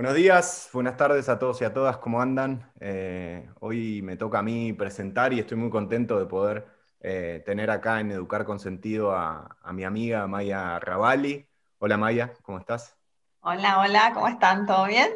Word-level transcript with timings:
Buenos 0.00 0.16
días, 0.16 0.70
buenas 0.72 0.96
tardes 0.96 1.28
a 1.28 1.38
todos 1.38 1.60
y 1.60 1.64
a 1.64 1.74
todas, 1.74 1.98
¿cómo 1.98 2.22
andan? 2.22 2.72
Eh, 2.80 3.46
hoy 3.60 4.00
me 4.00 4.16
toca 4.16 4.38
a 4.38 4.42
mí 4.42 4.72
presentar 4.72 5.34
y 5.34 5.40
estoy 5.40 5.58
muy 5.58 5.68
contento 5.68 6.18
de 6.18 6.24
poder 6.24 6.66
eh, 7.00 7.42
tener 7.44 7.70
acá 7.70 8.00
en 8.00 8.10
Educar 8.10 8.46
con 8.46 8.58
Sentido 8.58 9.12
a, 9.12 9.58
mi 9.74 9.84
amiga 9.84 10.26
Maya 10.26 10.78
Ravalli. 10.78 11.46
Hola 11.80 11.98
Maya, 11.98 12.32
¿cómo 12.40 12.58
estás? 12.58 12.96
Hola, 13.42 13.78
hola, 13.80 14.12
¿cómo 14.14 14.28
están? 14.28 14.64
¿Todo 14.64 14.86
bien? 14.86 15.10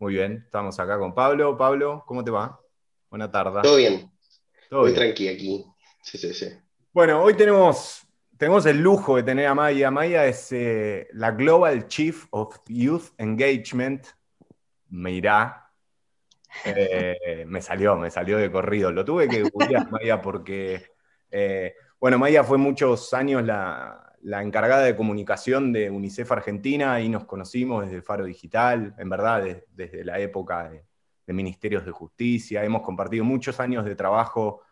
Muy 0.00 0.14
bien, 0.14 0.42
estamos 0.46 0.80
acá 0.80 0.98
con 0.98 1.14
Pablo. 1.14 1.56
Pablo, 1.56 2.02
¿cómo 2.04 2.24
te 2.24 2.32
va? 2.32 2.58
Buena 3.08 3.30
tarde. 3.30 3.62
Todo 3.62 3.76
bien. 3.76 4.10
Todo 4.68 4.80
muy 4.80 4.94
tranquilo 4.94 5.32
aquí. 5.32 5.64
Sí, 6.02 6.18
sí, 6.18 6.34
sí. 6.34 6.48
Bueno, 6.92 7.22
hoy 7.22 7.34
tenemos 7.34 8.04
tenemos 8.42 8.66
el 8.66 8.82
lujo 8.82 9.14
de 9.14 9.22
tener 9.22 9.46
a 9.46 9.54
Maya. 9.54 9.92
Maya 9.92 10.26
es 10.26 10.50
eh, 10.50 11.06
la 11.12 11.30
Global 11.30 11.86
Chief 11.86 12.26
of 12.30 12.58
Youth 12.66 13.12
Engagement. 13.16 14.04
Me 14.88 15.12
irá. 15.12 15.70
Eh, 16.64 17.44
me 17.46 17.62
salió, 17.62 17.94
me 17.94 18.10
salió 18.10 18.38
de 18.38 18.50
corrido. 18.50 18.90
Lo 18.90 19.04
tuve 19.04 19.28
que 19.28 19.44
googlear, 19.44 19.88
Maya, 19.92 20.20
porque, 20.20 20.86
eh, 21.30 21.74
bueno, 22.00 22.18
Maya 22.18 22.42
fue 22.42 22.58
muchos 22.58 23.14
años 23.14 23.44
la, 23.44 24.12
encargada 24.24 24.82
de 24.82 24.96
comunicación 24.96 25.72
de 25.72 25.88
UNICEF 25.88 26.32
Argentina 26.32 27.00
y 27.00 27.08
nos 27.08 27.26
conocimos 27.26 27.84
desde 27.84 28.02
Faro 28.02 28.24
Digital, 28.24 28.92
en 28.98 29.08
verdad, 29.08 29.44
desde 29.70 30.04
la 30.04 30.18
época 30.18 30.68
de, 30.68 30.84
de, 31.28 31.32
Ministerios 31.32 31.84
de 31.84 31.92
Justicia. 31.92 32.64
Hemos 32.64 32.82
compartido 32.82 33.22
muchos 33.22 33.60
años 33.60 33.84
de 33.84 33.94
trabajo 33.94 34.62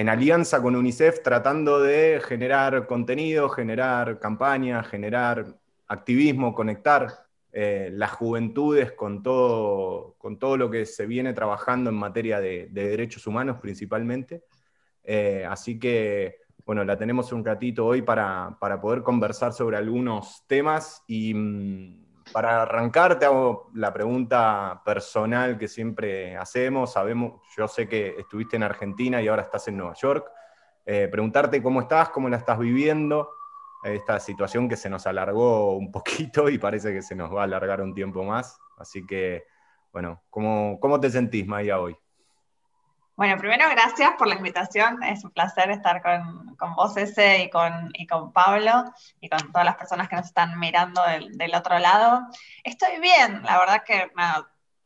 en 0.00 0.08
alianza 0.08 0.62
con 0.62 0.76
UNICEF 0.76 1.22
tratando 1.22 1.78
de 1.78 2.22
generar 2.24 2.86
contenido, 2.86 3.50
generar 3.50 4.18
campañas, 4.18 4.88
generar 4.88 5.44
activismo, 5.88 6.54
conectar 6.54 7.26
eh, 7.52 7.90
las 7.92 8.12
juventudes 8.12 8.92
con 8.92 9.22
todo, 9.22 10.14
con 10.16 10.38
todo 10.38 10.56
lo 10.56 10.70
que 10.70 10.86
se 10.86 11.04
viene 11.04 11.34
trabajando 11.34 11.90
en 11.90 11.96
materia 11.96 12.40
de, 12.40 12.68
derechos 12.72 13.26
humanos 13.26 13.58
principalmente. 13.60 14.42
Eh, 15.04 15.44
así 15.46 15.78
que, 15.78 16.38
bueno, 16.64 16.82
la 16.82 16.96
tenemos 16.96 17.30
un 17.30 17.44
ratito 17.44 17.84
hoy 17.84 18.00
para, 18.00 18.56
para 18.58 18.80
poder 18.80 19.02
conversar 19.02 19.52
sobre 19.52 19.76
algunos 19.76 20.44
temas 20.46 21.04
y 21.08 21.34
mm, 21.34 21.99
para 22.32 22.62
arrancar, 22.62 23.18
te 23.18 23.26
hago 23.26 23.70
la 23.74 23.92
pregunta 23.92 24.82
personal 24.84 25.58
que 25.58 25.68
siempre 25.68 26.36
hacemos. 26.36 26.92
Sabemos, 26.92 27.40
yo 27.56 27.66
sé 27.68 27.88
que 27.88 28.16
estuviste 28.18 28.56
en 28.56 28.62
Argentina 28.62 29.20
y 29.20 29.28
ahora 29.28 29.42
estás 29.42 29.68
en 29.68 29.76
Nueva 29.76 29.94
York. 29.94 30.30
Eh, 30.86 31.08
preguntarte 31.10 31.62
cómo 31.62 31.80
estás, 31.80 32.10
cómo 32.10 32.28
la 32.28 32.36
estás 32.36 32.58
viviendo, 32.58 33.30
esta 33.82 34.20
situación 34.20 34.68
que 34.68 34.76
se 34.76 34.90
nos 34.90 35.06
alargó 35.06 35.76
un 35.76 35.90
poquito 35.92 36.48
y 36.48 36.58
parece 36.58 36.92
que 36.92 37.02
se 37.02 37.14
nos 37.14 37.34
va 37.34 37.42
a 37.42 37.44
alargar 37.44 37.80
un 37.80 37.94
tiempo 37.94 38.24
más. 38.24 38.58
Así 38.76 39.06
que, 39.06 39.44
bueno, 39.92 40.22
¿cómo, 40.30 40.78
cómo 40.80 41.00
te 41.00 41.10
sentís, 41.10 41.46
Maya, 41.46 41.80
hoy? 41.80 41.96
Bueno, 43.20 43.36
primero 43.36 43.68
gracias 43.68 44.12
por 44.16 44.28
la 44.28 44.36
invitación. 44.36 45.02
Es 45.02 45.24
un 45.24 45.30
placer 45.30 45.70
estar 45.70 46.00
con, 46.00 46.56
con 46.56 46.74
vos, 46.74 46.96
ese, 46.96 47.42
y 47.42 47.50
con, 47.50 47.90
y 47.92 48.06
con 48.06 48.32
Pablo, 48.32 48.94
y 49.20 49.28
con 49.28 49.52
todas 49.52 49.66
las 49.66 49.76
personas 49.76 50.08
que 50.08 50.16
nos 50.16 50.24
están 50.24 50.58
mirando 50.58 51.02
del, 51.04 51.54
otro 51.54 51.78
lado. 51.78 52.22
Estoy 52.64 52.98
bien, 52.98 53.42
la 53.42 53.58
verdad 53.58 53.84
que 53.84 54.10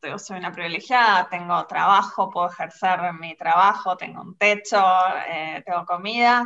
yo 0.01 0.19
soy 0.19 0.37
una 0.37 0.51
privilegiada, 0.51 1.29
tengo 1.29 1.65
trabajo, 1.65 2.29
puedo 2.29 2.49
ejercer 2.49 3.13
mi 3.13 3.37
trabajo, 3.37 3.95
tengo 3.95 4.21
un 4.21 4.37
techo, 4.37 4.83
eh, 5.29 5.63
tengo 5.65 5.85
comida. 5.85 6.45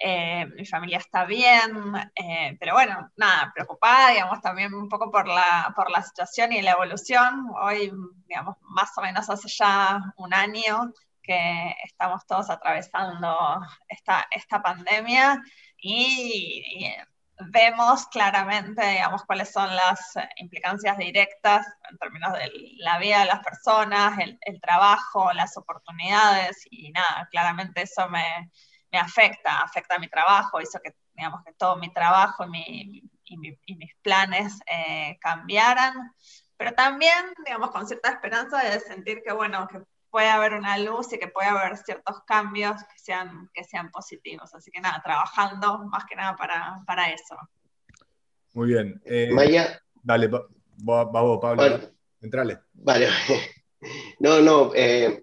Eh, 0.00 0.46
mi 0.56 0.64
familia 0.64 0.96
está 0.96 1.26
bien, 1.26 1.92
eh, 2.14 2.56
pero 2.58 2.72
bueno, 2.72 3.10
nada, 3.16 3.52
preocupada, 3.52 4.12
digamos, 4.12 4.40
también 4.40 4.72
un 4.72 4.88
poco 4.88 5.10
por 5.10 5.28
la, 5.28 5.74
por 5.76 5.90
la 5.90 6.02
situación 6.02 6.54
y 6.54 6.62
la 6.62 6.70
evolución. 6.70 7.50
Hoy, 7.60 7.92
digamos, 8.26 8.56
más 8.62 8.96
o 8.96 9.02
menos 9.02 9.28
hace 9.28 9.48
ya 9.48 10.00
un 10.16 10.32
año 10.32 10.90
que 11.28 11.74
estamos 11.84 12.26
todos 12.26 12.48
atravesando 12.48 13.36
esta, 13.86 14.26
esta 14.30 14.62
pandemia 14.62 15.42
y, 15.76 16.64
vemos 17.52 18.06
claramente, 18.08 18.84
digamos, 18.84 19.22
cuáles 19.24 19.52
son 19.52 19.76
las 19.76 20.14
implicancias 20.38 20.98
directas 20.98 21.64
en 21.88 21.96
términos 21.98 22.32
de 22.32 22.50
la 22.78 22.98
vida 22.98 23.20
de 23.20 23.26
las 23.26 23.44
personas, 23.44 24.18
el, 24.18 24.60
trabajo, 24.60 25.32
las 25.34 25.56
oportunidades 25.56 26.66
y 26.68 26.90
nada, 26.90 27.28
claramente 27.30 27.82
eso 27.82 28.08
me, 28.08 28.50
me, 28.90 28.98
afecta, 28.98 29.60
afecta 29.60 29.94
a 29.94 29.98
mi 30.00 30.08
trabajo, 30.08 30.60
hizo 30.60 30.80
que, 30.82 30.96
digamos, 31.14 31.44
que 31.44 31.52
todo 31.52 31.76
mi 31.76 31.92
trabajo 31.92 32.44
y, 32.52 33.08
y, 33.24 33.36
mis 33.76 33.94
planes 34.02 34.58
eh, 34.66 35.16
cambiaran, 35.20 35.94
pero 36.56 36.72
también, 36.72 37.34
digamos, 37.44 37.70
con 37.70 37.86
cierta 37.86 38.10
esperanza 38.10 38.58
de 38.64 38.80
sentir 38.80 39.22
que, 39.22 39.32
bueno, 39.32 39.68
que 39.68 39.80
puede 40.10 40.28
haber 40.28 40.54
una 40.54 40.78
luz 40.78 41.12
y 41.12 41.18
que 41.18 41.28
puede 41.28 41.48
haber 41.48 41.76
ciertos 41.76 42.22
cambios 42.26 42.82
que 42.82 42.98
sean, 42.98 43.50
que 43.52 43.64
sean 43.64 43.90
positivos. 43.90 44.54
Así 44.54 44.70
que 44.70 44.80
nada, 44.80 45.00
trabajando 45.04 45.78
más 45.86 46.04
que 46.04 46.16
nada 46.16 46.36
para, 46.36 46.82
para 46.86 47.10
eso. 47.10 47.36
Muy 48.54 48.68
bien. 48.68 49.00
Eh, 49.04 49.30
Maya. 49.32 49.80
Dale, 50.02 50.28
va, 50.28 50.46
vos, 50.76 51.38
Pablo. 51.40 51.62
Vale. 51.62 51.92
Entrale. 52.20 52.58
Vale. 52.74 53.08
No, 54.18 54.40
no. 54.40 54.72
Eh, 54.74 55.22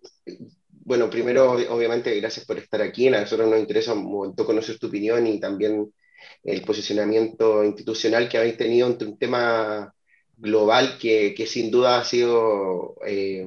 bueno, 0.69 1.09
primero, 1.09 1.51
obviamente, 1.51 2.17
gracias 2.21 2.45
por 2.45 2.57
estar 2.57 2.81
aquí. 2.81 3.09
A 3.09 3.19
nosotros 3.19 3.49
nos 3.49 3.59
interesa 3.59 3.91
un 3.91 4.05
montón 4.05 4.45
conocer 4.45 4.79
tu 4.79 4.87
opinión 4.87 5.27
y 5.27 5.41
también 5.41 5.91
el 6.41 6.61
posicionamiento 6.61 7.65
institucional 7.65 8.29
que 8.29 8.37
habéis 8.37 8.55
tenido 8.55 8.87
ante 8.87 9.03
un 9.03 9.17
tema 9.17 9.93
global 10.37 10.97
que, 10.97 11.33
que 11.35 11.45
sin 11.47 11.69
duda 11.69 11.99
ha 11.99 12.05
sido 12.05 12.95
eh, 13.05 13.45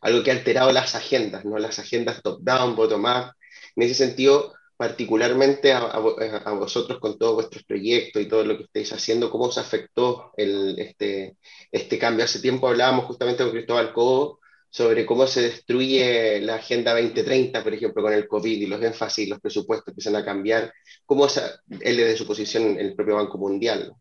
algo 0.00 0.22
que 0.22 0.30
ha 0.30 0.34
alterado 0.34 0.72
las 0.72 0.94
agendas, 0.94 1.44
¿no? 1.44 1.58
las 1.58 1.78
agendas 1.78 2.22
top-down, 2.22 2.76
bottom-up. 2.76 3.32
En 3.76 3.82
ese 3.82 3.94
sentido, 3.94 4.54
particularmente 4.76 5.72
a, 5.72 5.98
vosotros 5.98 6.98
con 7.00 7.18
todos 7.18 7.34
vuestros 7.34 7.64
proyectos 7.64 8.22
y 8.22 8.26
todo 8.26 8.44
lo 8.44 8.56
que 8.56 8.64
estáis 8.64 8.92
haciendo, 8.92 9.30
¿cómo 9.30 9.44
os 9.44 9.58
afectó 9.58 10.32
el, 10.36 10.78
este, 10.78 11.36
este 11.70 11.98
cambio? 11.98 12.24
Hace 12.24 12.40
tiempo 12.40 12.68
hablábamos 12.68 13.04
justamente 13.04 13.42
con 13.42 13.52
Cristóbal 13.52 13.92
Cobo 13.92 14.40
sobre 14.70 15.04
cómo 15.04 15.26
se 15.26 15.42
destruye 15.42 16.40
la 16.40 16.54
Agenda 16.56 16.92
2030, 16.92 17.62
por 17.62 17.74
ejemplo, 17.74 18.02
con 18.02 18.12
el 18.12 18.26
COVID 18.26 18.62
y 18.62 18.66
los 18.66 18.82
énfasis 18.82 19.28
los 19.28 19.40
presupuestos 19.40 19.88
empiezan 19.88 20.16
a 20.16 20.24
cambiar, 20.24 20.72
cómo 21.04 21.26
él 21.26 21.96
desde 21.96 22.16
su 22.16 22.26
posición 22.26 22.62
en 22.62 22.78
el 22.78 22.94
propio 22.94 23.16
Banco 23.16 23.36
Mundial. 23.36 23.92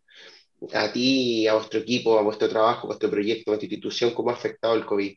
A 0.73 0.91
ti, 0.91 1.47
a 1.47 1.55
vuestro 1.55 1.79
equipo, 1.79 2.19
a 2.19 2.21
vuestro 2.21 2.47
trabajo, 2.49 2.83
a 2.83 2.87
vuestro 2.87 3.09
proyecto, 3.09 3.51
a 3.51 3.53
vuestra 3.53 3.65
institución, 3.65 4.13
¿cómo 4.13 4.29
ha 4.29 4.33
afectado 4.33 4.75
el 4.75 4.85
COVID? 4.85 5.13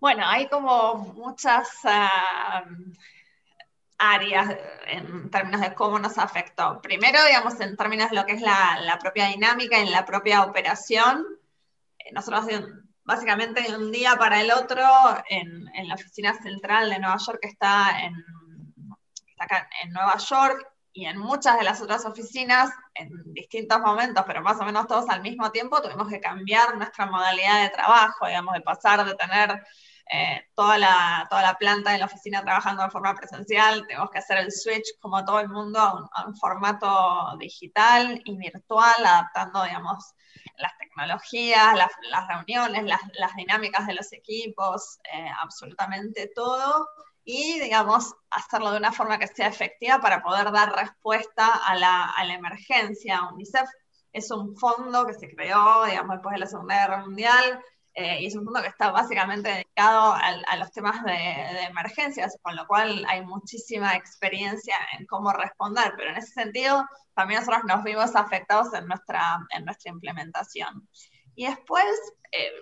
Bueno, 0.00 0.22
hay 0.26 0.48
como 0.48 0.96
muchas 1.14 1.68
ah, 1.84 2.64
áreas 3.98 4.56
en 4.86 5.28
términos 5.30 5.60
de 5.60 5.74
cómo 5.74 5.98
nos 5.98 6.18
afectó. 6.18 6.80
Primero, 6.80 7.18
digamos, 7.24 7.60
en 7.60 7.76
términos 7.76 8.10
de 8.10 8.16
lo 8.16 8.24
que 8.24 8.32
es 8.32 8.40
la, 8.40 8.98
propia 9.00 9.26
dinámica, 9.26 9.78
en 9.78 9.90
la 9.90 10.06
propia 10.06 10.44
operación. 10.44 11.24
Eh, 11.98 12.12
nosotros 12.12 12.46
básicamente 13.02 13.62
de 13.62 13.76
un 13.76 13.90
día 13.90 14.16
para 14.16 14.40
el 14.40 14.52
otro 14.52 14.82
en, 15.28 15.88
la 15.88 15.94
oficina 15.94 16.34
central 16.34 16.90
de 16.90 16.98
Nueva 16.98 17.16
York 17.16 17.38
que 17.40 17.48
está 17.48 17.98
está 19.26 19.44
acá 19.44 19.68
en 19.82 19.92
Nueva 19.92 20.16
York 20.18 20.66
y 20.98 21.06
en 21.06 21.16
muchas 21.16 21.56
de 21.56 21.62
las 21.62 21.80
otras 21.80 22.04
oficinas, 22.06 22.70
en 22.92 23.08
distintos 23.32 23.78
momentos, 23.78 24.24
pero 24.26 24.42
más 24.42 24.60
o 24.60 24.64
menos 24.64 24.88
todos 24.88 25.08
al 25.08 25.22
mismo 25.22 25.52
tiempo, 25.52 25.80
tuvimos 25.80 26.08
que 26.08 26.20
cambiar 26.20 26.76
nuestra 26.76 27.06
modalidad 27.06 27.62
de 27.62 27.68
trabajo, 27.68 28.26
digamos, 28.26 28.52
de 28.54 28.62
pasar 28.62 29.04
de 29.04 29.14
tener 29.14 29.62
eh, 30.12 30.48
toda, 30.56 30.76
la, 30.76 31.24
toda 31.30 31.42
la 31.42 31.54
planta 31.54 31.92
de 31.92 31.98
la 31.98 32.06
oficina 32.06 32.42
trabajando 32.42 32.82
de 32.82 32.90
forma 32.90 33.14
presencial, 33.14 33.86
tenemos 33.86 34.10
que 34.10 34.18
hacer 34.18 34.38
el 34.38 34.50
switch 34.50 34.98
como 35.00 35.24
todo 35.24 35.38
el 35.38 35.48
mundo 35.48 35.78
a 35.78 36.26
un, 36.26 36.34
formato 36.34 37.36
digital 37.38 38.20
y 38.24 38.36
virtual, 38.36 38.96
adaptando, 39.06 39.62
digamos, 39.62 40.14
las 40.56 40.76
tecnologías, 40.78 41.76
las, 41.76 42.26
reuniones, 42.26 42.82
las, 42.82 43.02
las, 43.20 43.36
dinámicas 43.36 43.86
de 43.86 43.94
los 43.94 44.12
equipos, 44.12 44.98
eh, 45.12 45.30
absolutamente 45.40 46.28
todo, 46.34 46.88
y, 47.30 47.60
digamos, 47.60 48.14
hacerlo 48.30 48.70
de 48.70 48.78
una 48.78 48.90
forma 48.90 49.18
que 49.18 49.26
sea 49.26 49.48
efectiva 49.48 50.00
para 50.00 50.22
poder 50.22 50.50
dar 50.50 50.74
respuesta 50.74 51.46
a 51.46 51.74
la, 51.74 52.06
a 52.06 52.24
la 52.24 52.32
emergencia. 52.32 53.28
UNICEF 53.30 53.68
es 54.14 54.30
un 54.30 54.56
fondo 54.56 55.04
que 55.04 55.12
se 55.12 55.28
creó, 55.28 55.84
digamos, 55.84 56.16
después 56.16 56.32
de 56.32 56.38
la 56.38 56.46
Segunda 56.46 56.80
Guerra 56.80 57.04
Mundial, 57.04 57.62
eh, 57.92 58.22
y 58.22 58.26
es 58.28 58.34
un 58.34 58.46
fondo 58.46 58.62
que 58.62 58.68
está 58.68 58.92
básicamente 58.92 59.50
dedicado 59.50 60.14
a, 60.14 60.56
los 60.56 60.72
temas 60.72 61.04
de, 61.04 61.64
emergencias, 61.64 62.34
con 62.40 62.56
lo 62.56 62.66
cual 62.66 63.04
hay 63.06 63.22
muchísima 63.26 63.94
experiencia 63.94 64.76
en 64.98 65.04
cómo 65.04 65.30
responder, 65.30 65.92
pero 65.98 66.08
en 66.12 66.16
ese 66.16 66.32
sentido 66.32 66.88
también 67.14 67.40
nosotros 67.40 67.64
nos 67.66 67.84
vimos 67.84 68.16
afectados 68.16 68.72
en 68.72 68.86
nuestra, 68.86 69.38
en 69.50 69.66
nuestra 69.66 69.92
implementación. 69.92 70.88
Y 71.34 71.46
después, 71.46 71.84
eh, 72.32 72.52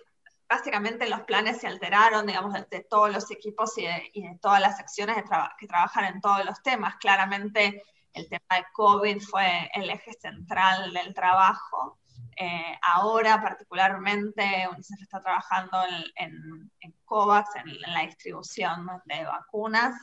básicamente 0.48 1.08
los 1.08 1.22
planes 1.22 1.60
se 1.60 1.66
alteraron, 1.66 2.26
digamos, 2.26 2.54
de, 2.70 2.86
todos 2.88 3.12
los 3.12 3.30
equipos 3.30 3.76
y 3.78 3.86
de, 3.86 4.38
todas 4.40 4.60
las 4.60 4.76
secciones 4.76 5.16
que 5.58 5.66
trabajan 5.66 6.04
en 6.04 6.20
todos 6.20 6.44
los 6.44 6.62
temas. 6.62 6.96
Claramente 6.96 7.82
el 8.12 8.28
tema 8.28 8.56
de 8.56 8.64
COVID 8.72 9.20
fue 9.20 9.70
el 9.74 9.90
eje 9.90 10.12
central 10.14 10.92
del 10.92 11.14
trabajo. 11.14 11.98
Eh, 12.38 12.78
ahora 12.82 13.40
particularmente 13.40 14.68
UNICEF 14.70 15.02
está 15.02 15.22
trabajando 15.22 15.78
en, 16.16 16.70
COVAX, 17.04 17.56
en, 17.56 17.80
la 17.92 18.02
distribución 18.02 18.86
de 19.06 19.24
vacunas, 19.24 19.94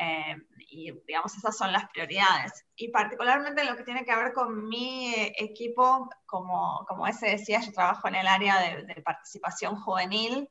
eh, 0.00 0.36
y 0.70 0.92
digamos 1.06 1.36
esas 1.36 1.56
son 1.56 1.72
las 1.72 1.88
prioridades. 1.88 2.64
Y 2.76 2.88
particularmente 2.88 3.64
lo 3.64 3.76
que 3.76 3.84
tiene 3.84 4.04
que 4.04 4.14
ver 4.14 4.32
con 4.32 4.68
mi 4.68 5.12
equipo, 5.38 6.08
como, 6.26 6.84
como 6.86 7.06
ese 7.06 7.30
decía, 7.30 7.60
yo 7.60 7.72
trabajo 7.72 8.08
en 8.08 8.16
el 8.16 8.26
área 8.26 8.60
de 8.60 9.02
participación 9.02 9.76
juvenil, 9.76 10.48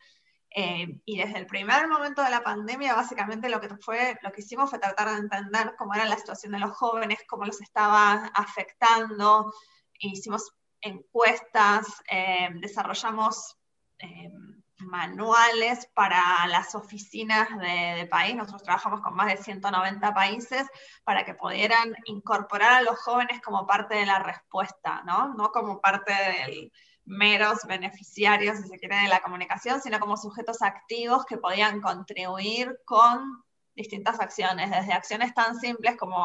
eh, 0.59 0.99
y 1.05 1.17
desde 1.19 1.37
el 1.37 1.45
primer 1.45 1.87
momento 1.87 2.23
de 2.23 2.29
la 2.29 2.43
pandemia, 2.43 2.95
básicamente 2.95 3.49
lo 3.49 3.59
que, 3.59 3.69
fue, 3.77 4.17
lo 4.21 4.31
que 4.31 4.41
hicimos 4.41 4.69
fue 4.69 4.79
tratar 4.79 5.09
de 5.09 5.17
entender 5.17 5.75
cómo 5.77 5.93
era 5.93 6.05
la 6.05 6.17
situación 6.17 6.53
de 6.53 6.59
los 6.59 6.71
jóvenes, 6.71 7.19
cómo 7.27 7.45
los 7.45 7.61
estaba 7.61 8.31
afectando. 8.33 9.53
Hicimos 9.99 10.51
encuestas, 10.81 11.85
eh, 12.09 12.49
desarrollamos 12.59 13.57
eh, 13.99 14.31
manuales 14.79 15.89
para 15.93 16.47
las 16.47 16.75
oficinas 16.75 17.49
de, 17.57 18.07
país. 18.09 18.35
Nosotros 18.35 18.63
trabajamos 18.63 19.01
con 19.01 19.15
más 19.15 19.27
de 19.27 19.37
190 19.37 20.13
países 20.13 20.67
para 21.03 21.25
que 21.25 21.33
pudieran 21.33 21.95
incorporar 22.05 22.73
a 22.73 22.81
los 22.81 22.99
jóvenes 22.99 23.41
como 23.41 23.65
parte 23.65 23.95
de 23.95 24.05
la 24.05 24.19
respuesta, 24.19 25.03
¿no? 25.05 25.33
No 25.33 25.51
como 25.51 25.81
parte 25.81 26.13
del 26.13 26.71
meros 27.05 27.59
beneficiarios, 27.65 28.57
si 28.57 28.67
se 28.67 28.77
quiere, 28.77 28.97
de 28.97 29.07
la 29.07 29.21
comunicación, 29.21 29.81
sino 29.81 29.99
como 29.99 30.17
sujetos 30.17 30.61
activos 30.61 31.25
que 31.25 31.37
podían 31.37 31.79
contribuir 31.81 32.77
con 32.85 33.43
distintas 33.75 34.19
acciones, 34.19 34.69
desde 34.69 34.91
acciones 34.91 35.33
tan 35.33 35.57
simples 35.57 35.95
como 35.97 36.17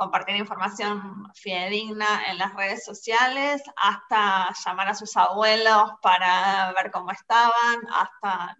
compartir 0.00 0.36
información 0.36 1.30
fidedigna 1.34 2.30
en 2.30 2.38
las 2.38 2.54
redes 2.54 2.86
sociales, 2.86 3.62
hasta 3.76 4.48
llamar 4.64 4.88
a 4.88 4.94
sus 4.94 5.14
abuelos 5.14 5.90
para 6.00 6.72
ver 6.72 6.90
cómo 6.90 7.10
estaban, 7.10 7.76
hasta 7.92 8.56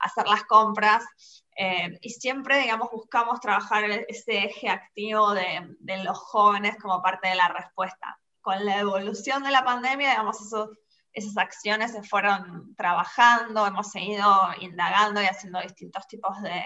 hacer 0.00 0.26
las 0.28 0.44
compras. 0.44 1.02
Eh, 1.56 1.98
y 2.02 2.10
siempre, 2.10 2.58
digamos, 2.58 2.90
buscamos 2.92 3.40
trabajar 3.40 3.84
ese 4.08 4.44
eje 4.44 4.68
activo 4.68 5.32
de, 5.32 5.74
de 5.80 6.04
los 6.04 6.18
jóvenes 6.18 6.76
como 6.82 7.00
parte 7.00 7.28
de 7.28 7.36
la 7.36 7.48
respuesta 7.48 8.18
con 8.42 8.62
la 8.62 8.78
evolución 8.78 9.42
de 9.42 9.50
la 9.50 9.64
pandemia, 9.64 10.10
digamos, 10.10 10.36
esas 11.14 11.36
acciones 11.38 11.92
se 11.92 12.02
fueron 12.02 12.74
trabajando, 12.76 13.66
hemos 13.66 13.90
seguido 13.90 14.30
indagando 14.60 15.22
y 15.22 15.26
haciendo 15.26 15.60
distintos 15.60 16.06
tipos 16.08 16.42
de, 16.42 16.62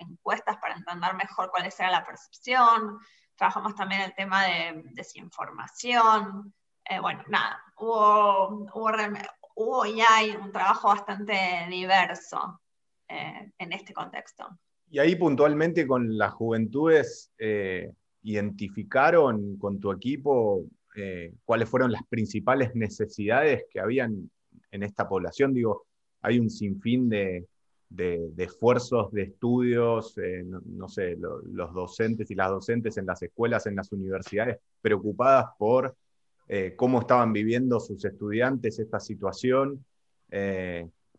encuestas 0.00 0.58
para 0.58 0.74
entender 0.74 1.14
mejor 1.14 1.50
cuál 1.50 1.64
era 1.66 1.90
la 1.90 2.04
percepción. 2.04 2.98
Trabajamos 3.36 3.74
también 3.74 4.02
el 4.02 4.14
tema 4.14 4.44
de 4.44 4.82
desinformación. 4.92 6.52
Eh, 6.88 7.00
bueno, 7.00 7.22
nada, 7.28 7.62
hubo, 7.78 8.66
hubo, 9.54 9.86
y 9.86 10.00
hay 10.00 10.30
un 10.30 10.52
trabajo 10.52 10.88
bastante 10.88 11.66
diverso 11.68 12.60
eh, 13.08 13.50
en 13.58 13.72
este 13.72 13.92
contexto. 13.92 14.48
Y 14.88 14.98
ahí 14.98 15.16
puntualmente 15.16 15.86
con 15.86 16.16
las 16.16 16.32
juventudes, 16.32 17.32
eh, 17.38 17.92
¿identificaron 18.22 19.56
con 19.58 19.80
tu 19.80 19.90
equipo 19.90 20.64
eh, 20.98 21.34
cuáles 21.44 21.68
fueron 21.68 21.92
las 21.92 22.06
principales 22.08 22.74
necesidades 22.74 23.64
que 23.70 23.80
habían 23.80 24.30
en 24.70 24.82
esta 24.82 25.06
población. 25.06 25.52
Digo, 25.52 25.86
hay 26.22 26.38
un 26.38 26.48
sinfín 26.48 27.10
de, 27.10 27.46
esfuerzos, 28.38 29.12
de 29.12 29.22
estudios, 29.22 30.16
eh, 30.18 30.44
no, 30.44 30.88
sé, 30.88 31.16
los 31.16 31.72
docentes 31.72 32.30
y 32.30 32.34
las 32.34 32.50
docentes 32.50 32.96
en 32.96 33.06
las 33.06 33.22
escuelas, 33.22 33.66
en 33.66 33.76
las 33.76 33.92
universidades, 33.92 34.58
preocupadas 34.80 35.46
por 35.58 35.96
eh, 36.48 36.74
cómo 36.76 37.00
estaban 37.00 37.32
viviendo 37.32 37.80
sus 37.80 38.04
estudiantes 38.04 38.78
esta 38.78 39.00
situación. 39.00 39.84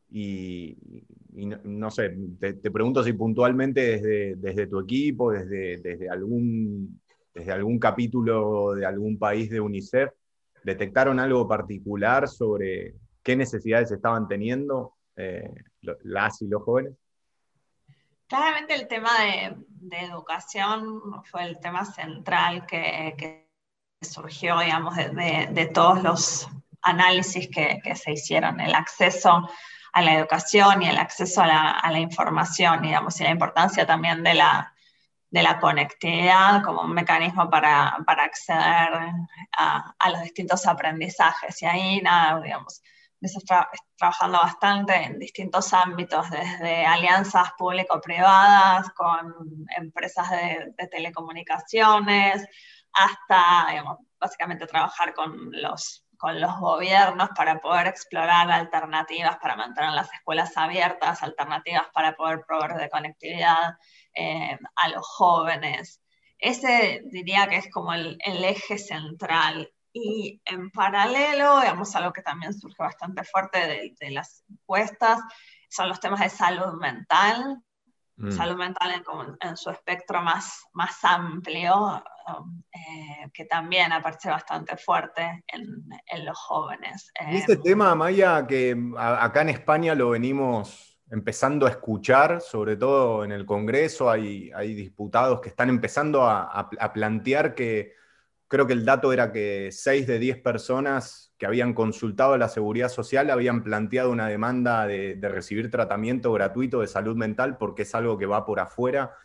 y, 0.10 0.78
no, 1.64 1.92
sé, 1.92 2.16
te, 2.40 2.72
pregunto 2.72 3.04
si 3.04 3.14
puntualmente 3.14 3.82
desde, 3.82 4.36
desde 4.36 4.68
tu 4.68 4.80
equipo, 4.80 5.32
desde, 5.32 5.78
desde 5.78 6.10
algún 6.10 7.00
desde 7.38 7.52
algún 7.52 7.78
capítulo 7.78 8.74
de 8.74 8.86
algún 8.86 9.20
país 9.20 9.50
de 9.50 9.62
UNICEF, 9.62 10.10
detectaron 10.64 11.20
algo 11.20 11.48
particular 11.48 12.28
sobre 12.28 12.96
qué 13.24 13.36
necesidades 13.36 13.92
estaban 13.92 14.28
teniendo 14.28 14.94
eh, 15.16 15.54
las 16.04 16.42
y 16.42 16.48
los 16.48 16.64
jóvenes? 16.64 16.94
Claramente 18.28 18.76
el 18.76 18.88
tema 18.88 19.10
de, 19.22 19.56
educación 20.06 21.02
fue 21.24 21.44
el 21.44 21.60
tema 21.60 21.86
central 21.86 22.66
que, 22.66 23.48
surgió, 24.02 24.60
digamos, 24.60 24.96
de, 24.96 25.72
todos 25.74 26.04
los 26.04 26.50
análisis 26.82 27.50
que, 27.50 27.96
se 27.96 28.12
hicieron, 28.12 28.60
el 28.60 28.76
acceso 28.76 29.50
a 29.94 30.02
la 30.02 30.14
educación 30.14 30.84
y 30.84 30.90
el 30.90 30.98
acceso 30.98 31.42
a 31.42 31.48
la, 31.48 31.72
a 31.72 31.92
la 31.92 32.00
información, 32.00 32.82
digamos, 32.82 33.20
y 33.20 33.24
la 33.24 33.32
importancia 33.32 33.86
también 33.86 34.24
de 34.24 34.34
la, 34.34 34.74
de 35.30 35.44
la 35.44 35.60
conectividad 35.60 36.64
como 36.64 36.82
un 36.82 36.94
mecanismo 36.94 37.50
para, 37.50 37.96
acceder 38.08 39.12
a, 39.58 40.10
los 40.10 40.22
distintos 40.22 40.66
aprendizajes. 40.66 41.62
Y 41.62 41.66
ahí, 41.66 42.02
nada, 42.02 42.42
digamos, 42.42 42.82
trabajando 43.98 44.40
bastante 44.40 44.94
en 44.96 45.20
distintos 45.20 45.74
ámbitos, 45.74 46.30
desde 46.30 46.86
alianzas 46.86 47.52
público-privadas 47.58 48.90
con 48.92 49.34
empresas 49.76 50.30
de, 50.30 50.88
telecomunicaciones, 50.88 52.46
hasta, 52.94 53.70
digamos, 53.70 53.98
básicamente 54.20 54.68
trabajar 54.68 55.14
con 55.14 55.50
los, 55.52 56.06
con 56.18 56.40
los 56.40 56.60
gobiernos 56.60 57.30
para 57.36 57.60
poder 57.60 57.88
explorar 57.88 58.50
alternativas 58.52 59.38
para 59.38 59.56
mantener 59.56 59.92
las 59.92 60.12
escuelas 60.14 60.56
abiertas, 60.58 61.24
alternativas 61.24 61.88
para 61.94 62.16
poder 62.16 62.44
proveer 62.48 62.76
de 62.76 62.90
conectividad 62.90 63.78
eh, 64.14 64.58
a 64.76 64.90
los 64.90 65.06
jóvenes. 65.06 66.02
Ese 66.40 67.02
diría 67.06 67.48
que 67.48 67.58
es 67.58 67.72
como 67.72 67.94
el, 67.94 68.18
eje 68.26 68.78
central. 68.78 69.72
Y 70.04 70.42
en 70.46 70.70
paralelo, 70.72 71.60
digamos, 71.60 71.96
algo 71.96 72.14
que 72.14 72.22
también 72.22 72.54
surge 72.54 72.78
bastante 72.78 73.24
fuerte 73.24 73.96
de, 74.00 74.12
las 74.12 74.44
encuestas, 74.50 75.20
son 75.70 75.90
los 75.90 76.00
temas 76.00 76.20
de 76.20 76.30
salud 76.30 76.80
mental, 76.80 77.62
mm. 78.18 78.32
salud 78.32 78.58
mental 78.58 79.04
en, 79.42 79.58
su 79.58 79.70
espectro 79.70 80.22
más, 80.22 80.64
más 80.74 81.04
amplio, 81.04 82.04
um, 82.28 82.64
eh, 82.72 83.30
que 83.34 83.46
también 83.46 83.92
aparece 83.92 84.30
bastante 84.30 84.78
fuerte 84.78 85.44
en, 85.48 86.26
los 86.26 86.38
jóvenes. 86.38 87.12
Y 87.32 87.38
este 87.38 87.54
eh, 87.54 87.60
tema, 87.64 87.96
Maya, 87.96 88.46
que 88.46 88.76
acá 88.98 89.42
en 89.42 89.50
España 89.50 89.96
lo 89.96 90.12
venimos 90.12 90.98
empezando 91.10 91.66
a 91.66 91.70
escuchar, 91.70 92.42
sobre 92.42 92.76
todo 92.76 93.24
en 93.24 93.32
el 93.32 93.46
Congreso, 93.46 94.10
hay, 94.10 94.52
hay 94.54 94.74
diputados 94.74 95.42
que 95.42 95.50
están 95.50 95.70
empezando 95.70 96.24
a, 96.24 96.70
plantear 96.94 97.56
que, 97.56 97.94
creo 98.48 98.68
que 98.68 98.74
el 98.74 98.86
dato 98.86 99.14
era 99.14 99.32
que 99.32 99.70
6 99.72 100.08
de 100.08 100.20
10 100.20 100.42
personas 100.42 101.34
que 101.38 101.46
habían 101.46 101.74
consultado 101.74 102.38
la 102.38 102.50
seguridad 102.50 102.90
social 102.90 103.30
habían 103.30 103.64
planteado 103.64 104.12
una 104.12 104.28
demanda 104.28 104.88
de, 104.88 105.20
recibir 105.22 105.70
tratamiento 105.70 106.32
gratuito 106.34 106.82
de 106.82 106.88
salud 106.88 107.16
mental 107.16 107.58
porque 107.58 107.84
es 107.84 107.94
algo 107.96 108.18
que 108.18 108.26
va 108.26 108.46
por 108.46 108.60
afuera. 108.60 109.16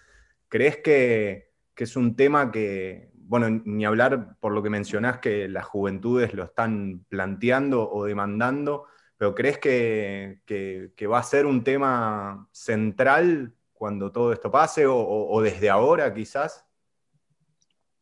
¿Crees 0.49 0.79
que, 0.79 1.53
que 1.75 1.85
es 1.85 1.97
un 1.97 2.17
tema 2.17 2.51
que, 2.51 3.11
bueno, 3.15 3.49
ni 3.65 3.85
hablar 3.85 4.37
por 4.41 4.53
lo 4.53 4.63
que 4.63 4.71
mencionás 4.71 5.19
que 5.19 5.49
las 5.49 5.65
juventudes 5.65 6.35
lo 6.35 6.45
están 6.45 7.05
planteando 7.09 7.91
o 7.91 8.05
demandando? 8.05 8.87
pero 9.23 9.37
¿crees 9.37 9.59
que, 9.59 11.07
va 11.09 11.21
a 11.21 11.23
ser 11.23 11.47
un 11.47 11.63
tema 11.63 12.49
central 12.51 13.55
cuando 13.73 14.11
todo 14.11 14.33
esto 14.33 14.51
pase 14.51 14.85
o, 14.89 15.41
desde 15.41 15.71
ahora 15.71 16.13
quizás? 16.13 16.67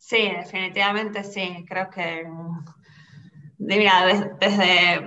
Sí, 0.01 0.31
definitivamente 0.31 1.23
sí. 1.23 1.65
Creo 1.69 1.91
que 1.91 2.27
desde, 3.59 5.05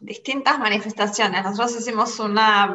distintas 0.00 0.58
manifestaciones, 0.60 1.42
nosotros 1.42 1.80
hicimos 1.80 2.20
una, 2.20 2.72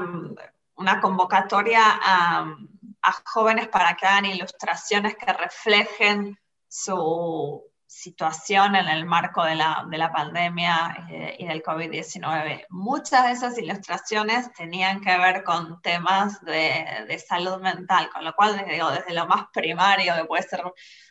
una 0.76 1.00
convocatoria 1.00 1.82
a, 1.82 2.58
a 3.02 3.12
jóvenes 3.26 3.70
para 3.70 3.96
que 3.96 4.06
hagan 4.06 4.26
ilustraciones 4.26 5.16
que 5.16 5.32
reflejen 5.32 6.38
su, 6.68 7.64
situación 7.92 8.78
en 8.78 8.88
el 8.88 9.06
marco 9.06 9.44
de 9.44 9.56
la, 9.56 9.86
de 9.90 9.98
la 9.98 10.14
pandemia 10.14 11.08
eh, 11.12 11.36
y 11.40 11.46
del 11.46 11.62
COVID-19. 11.62 12.66
Muchas 12.70 13.26
de 13.26 13.32
esas 13.34 13.58
ilustraciones 13.58 14.52
tenían 14.54 15.02
que 15.02 15.18
ver 15.18 15.44
con 15.44 15.82
temas 15.82 16.42
de, 16.42 17.06
de 17.06 17.20
salud 17.20 17.62
mental, 17.62 18.10
con 18.10 18.24
lo 18.24 18.34
cual 18.34 18.64
digo, 18.66 18.90
desde 18.92 19.14
lo 19.14 19.28
más 19.28 19.48
primario, 19.52 20.16
que 20.16 20.24
puede 20.24 20.44
ser 20.44 20.64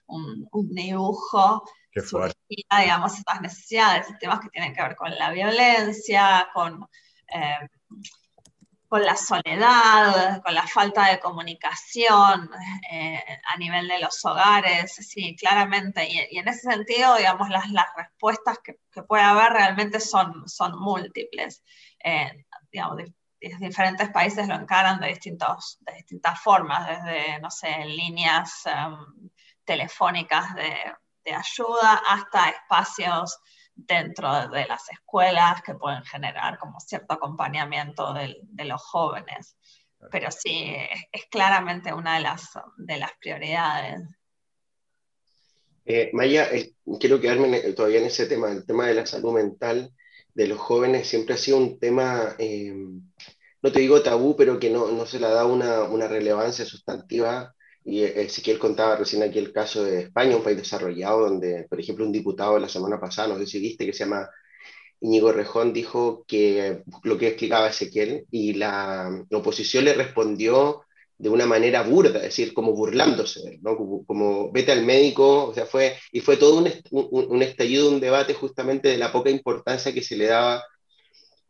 un, 0.06 0.48
un 0.50 0.74
dibujo, 0.74 1.62
surgía, 1.94 2.80
digamos, 2.80 3.18
estas 3.18 3.42
necesidades, 3.42 4.06
temas 4.18 4.40
que 4.40 4.48
tienen 4.48 4.74
que 4.74 4.82
ver 4.82 4.96
con 4.96 5.14
la 5.14 5.30
violencia, 5.30 6.48
con... 6.54 6.88
Eh, 7.32 7.68
con 8.90 9.04
la 9.04 9.14
soledad, 9.14 10.42
con 10.42 10.52
la 10.52 10.66
falta 10.66 11.06
de 11.06 11.20
comunicación 11.20 12.50
eh, 12.90 13.22
a 13.46 13.56
nivel 13.56 13.86
de 13.86 14.00
los 14.00 14.24
hogares, 14.24 14.92
sí, 14.96 15.36
claramente. 15.36 16.08
Y, 16.08 16.36
en 16.36 16.48
ese 16.48 16.72
sentido, 16.72 17.14
digamos, 17.14 17.48
las, 17.50 17.70
las 17.70 17.86
respuestas 17.96 18.58
que, 18.58 18.80
que, 18.90 19.04
puede 19.04 19.22
haber 19.22 19.52
realmente 19.52 20.00
son, 20.00 20.48
son 20.48 20.76
múltiples. 20.76 21.62
Eh, 22.02 22.44
digamos, 22.72 22.98
diferentes 23.60 24.10
países 24.10 24.48
lo 24.48 24.56
encaran 24.56 24.98
de, 24.98 25.06
distintos, 25.06 25.78
de 25.82 25.92
distintas 25.92 26.40
formas, 26.40 26.88
desde, 26.88 27.38
no 27.38 27.48
sé, 27.48 27.84
líneas 27.84 28.66
em, 28.66 29.30
telefónicas 29.64 30.52
de, 30.56 30.74
de 31.24 31.32
ayuda 31.32 32.02
hasta 32.08 32.48
espacios 32.48 33.38
dentro 33.74 34.48
de 34.48 34.66
las 34.66 34.90
escuelas 34.90 35.62
que 35.62 35.74
pueden 35.74 36.02
generar 36.04 36.58
como 36.58 36.80
cierto 36.80 37.14
acompañamiento 37.14 38.12
de, 38.12 38.64
los 38.64 38.82
jóvenes. 38.82 39.56
Pero 40.10 40.30
sí, 40.30 40.74
es, 41.12 41.26
claramente 41.30 41.92
una 41.92 42.16
de 42.16 42.22
las, 42.22 42.50
de 42.76 42.98
las 42.98 43.10
prioridades. 43.20 44.00
Eh, 45.84 46.10
Maya, 46.12 46.48
eh, 46.52 46.74
quiero 46.98 47.20
quedarme 47.20 47.58
todavía 47.72 47.98
en 47.98 48.06
ese 48.06 48.26
tema, 48.26 48.50
el 48.50 48.64
tema 48.64 48.86
de 48.86 48.94
la 48.94 49.06
salud 49.06 49.34
mental 49.34 49.92
de 50.34 50.46
los 50.46 50.58
jóvenes 50.58 51.08
siempre 51.08 51.34
ha 51.34 51.38
sido 51.38 51.58
un 51.58 51.78
tema, 51.78 52.34
eh, 52.38 52.72
no 52.72 53.72
te 53.72 53.80
digo 53.80 54.02
tabú, 54.02 54.36
pero 54.36 54.58
que 54.58 54.70
no, 54.70 54.90
no 54.92 55.04
se 55.06 55.18
le 55.18 55.28
da 55.28 55.44
una, 55.44 55.82
una 55.84 56.06
relevancia 56.08 56.64
sustantiva 56.64 57.54
y 57.84 58.02
eh, 58.02 58.22
Ezequiel 58.22 58.58
contaba 58.58 58.96
recién 58.96 59.22
aquí 59.22 59.38
el 59.38 59.52
caso 59.52 59.84
de 59.84 60.02
España, 60.02 60.36
un 60.36 60.42
país 60.42 60.56
desarrollado, 60.56 61.28
donde, 61.28 61.66
por 61.68 61.80
ejemplo, 61.80 62.04
un 62.04 62.12
diputado 62.12 62.58
la 62.58 62.68
semana 62.68 63.00
pasada, 63.00 63.28
no 63.28 63.38
sé 63.38 63.46
si 63.46 63.76
que 63.76 63.92
se 63.92 64.04
llama 64.04 64.28
Íñigo 65.00 65.32
Rejón, 65.32 65.72
dijo 65.72 66.24
que 66.26 66.82
lo 67.02 67.18
que 67.18 67.28
explicaba 67.28 67.68
Ezequiel, 67.68 68.26
y 68.30 68.54
la, 68.54 69.24
oposición 69.32 69.84
le 69.84 69.94
respondió 69.94 70.82
de 71.18 71.28
una 71.28 71.46
manera 71.46 71.82
burda, 71.82 72.18
es 72.18 72.24
decir, 72.24 72.54
como 72.54 72.72
burlándose, 72.72 73.58
¿no? 73.62 73.76
como, 74.06 74.50
vete 74.52 74.72
al 74.72 74.84
médico, 74.84 75.46
o 75.46 75.54
sea, 75.54 75.66
fue, 75.66 75.96
y 76.12 76.20
fue 76.20 76.36
todo 76.38 76.58
un, 76.58 76.70
un 76.90 77.42
estallido, 77.42 77.90
un 77.90 78.00
debate 78.00 78.34
justamente 78.34 78.88
de 78.88 78.98
la 78.98 79.12
poca 79.12 79.30
importancia 79.30 79.92
que 79.92 80.02
se 80.02 80.16
le 80.16 80.26
daba 80.26 80.64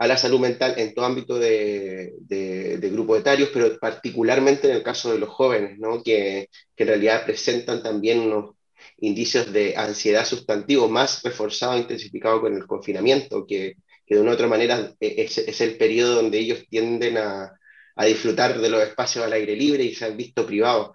a 0.01 0.07
la 0.07 0.17
salud 0.17 0.41
mental 0.41 0.75
en 0.79 0.95
todo 0.95 1.05
ámbito 1.05 1.39
de, 1.39 2.15
de, 2.21 2.91
grupos 2.91 3.21
etarios, 3.21 3.51
pero 3.53 3.79
particularmente 3.79 4.67
en 4.67 4.77
el 4.77 4.83
caso 4.83 5.13
de 5.13 5.19
los 5.19 5.29
jóvenes, 5.29 5.79
¿no? 5.79 6.03
que, 6.03 6.49
en 6.75 6.87
realidad 6.87 7.27
presentan 7.27 7.83
también 7.83 8.21
unos 8.21 8.55
indicios 8.97 9.53
de 9.53 9.77
ansiedad 9.77 10.25
sustantivo 10.25 10.89
más 10.89 11.23
reforzado 11.23 11.75
e 11.75 11.81
intensificado 11.81 12.41
con 12.41 12.55
el 12.55 12.67
confinamiento, 12.67 13.47
que, 13.47 13.77
de 14.09 14.19
una 14.19 14.31
u 14.31 14.35
otra 14.35 14.49
manera 14.49 14.95
es, 14.99 15.37
es, 15.37 15.61
el 15.61 15.77
periodo 15.77 16.17
donde 16.17 16.39
ellos 16.39 16.65
tienden 16.71 17.19
a, 17.19 17.53
a 17.95 18.05
disfrutar 18.07 18.59
de 18.59 18.71
los 18.71 18.83
espacios 18.83 19.23
al 19.23 19.35
aire 19.35 19.55
libre 19.55 19.85
y 19.85 19.95
se 19.95 20.07
han 20.07 20.17
visto 20.17 20.47
privados. 20.47 20.93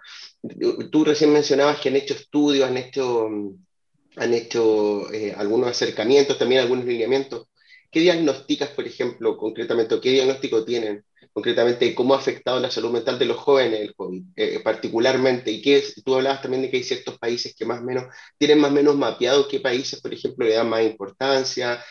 Tú 0.91 1.05
recién 1.05 1.31
mencionabas 1.31 1.79
que 1.79 1.89
han 1.89 1.95
hecho 1.95 2.15
estudios, 2.15 2.67
han 2.67 2.77
hecho, 2.77 3.29
han 4.15 4.33
hecho 4.33 5.13
eh, 5.13 5.31
algunos 5.38 5.69
acercamientos, 5.69 6.39
también 6.39 6.62
algunos 6.62 6.85
lineamientos. 6.85 7.45
¿Qué 7.95 8.01
diagnosticas, 8.01 8.71
por 8.71 8.85
ejemplo, 8.85 9.37
concretamente, 9.37 9.95
o 9.95 10.01
qué 10.01 10.11
diagnóstico 10.11 10.65
tienen 10.65 11.05
concretamente, 11.31 11.95
cómo 11.95 12.13
ha 12.13 12.17
afectado 12.17 12.59
la 12.59 12.69
salud 12.69 12.91
mental 12.91 13.17
de 13.17 13.23
los 13.23 13.37
jóvenes 13.37 13.79
el 13.79 13.95
COVID, 13.95 14.21
eh, 14.35 14.59
particularmente? 14.61 15.49
Y 15.49 15.61
qué 15.61 15.77
es, 15.77 16.03
tú 16.03 16.15
hablabas 16.15 16.41
también 16.41 16.63
de 16.63 16.69
que 16.69 16.75
hay 16.75 16.83
ciertos 16.83 17.17
países 17.17 17.55
que 17.55 17.63
más 17.63 17.79
o 17.79 17.83
menos 17.85 18.13
tienen 18.37 18.59
más 18.59 18.71
o 18.71 18.73
menos 18.73 18.97
mapeado 18.97 19.47
qué 19.47 19.61
países, 19.61 20.01
por 20.01 20.13
ejemplo, 20.13 20.45
le 20.45 20.55
dan 20.55 20.67
más 20.67 20.83
importancia. 20.83 21.81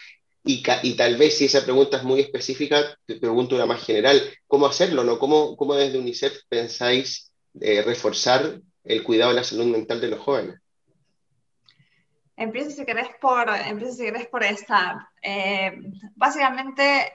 Y, 0.44 0.62
y, 0.82 0.92
tal 0.94 1.16
vez 1.16 1.38
si 1.38 1.46
esa 1.46 1.64
pregunta 1.64 1.96
es 1.96 2.02
muy 2.02 2.20
específica, 2.20 2.98
te 3.06 3.16
pregunto 3.16 3.54
una 3.56 3.64
más 3.64 3.82
general, 3.82 4.20
¿cómo 4.46 4.66
hacerlo? 4.66 5.04
No? 5.04 5.18
¿Cómo, 5.18 5.56
cómo 5.56 5.74
desde 5.74 5.98
UNICEF 5.98 6.38
pensáis 6.50 7.32
eh, 7.62 7.80
reforzar 7.80 8.60
el 8.84 9.02
cuidado 9.02 9.30
de 9.30 9.36
la 9.36 9.44
salud 9.44 9.64
mental 9.64 10.02
de 10.02 10.08
los 10.08 10.20
jóvenes? 10.20 10.60
Empiezo 12.36 12.70
si 12.70 12.84
querés 12.84 13.08
por, 13.20 13.48
empiezo 13.48 13.94
si 13.94 14.04
querés 14.04 14.26
por 14.26 14.42
esta. 14.42 15.10
Eh, 15.22 15.72
básicamente, 16.16 17.12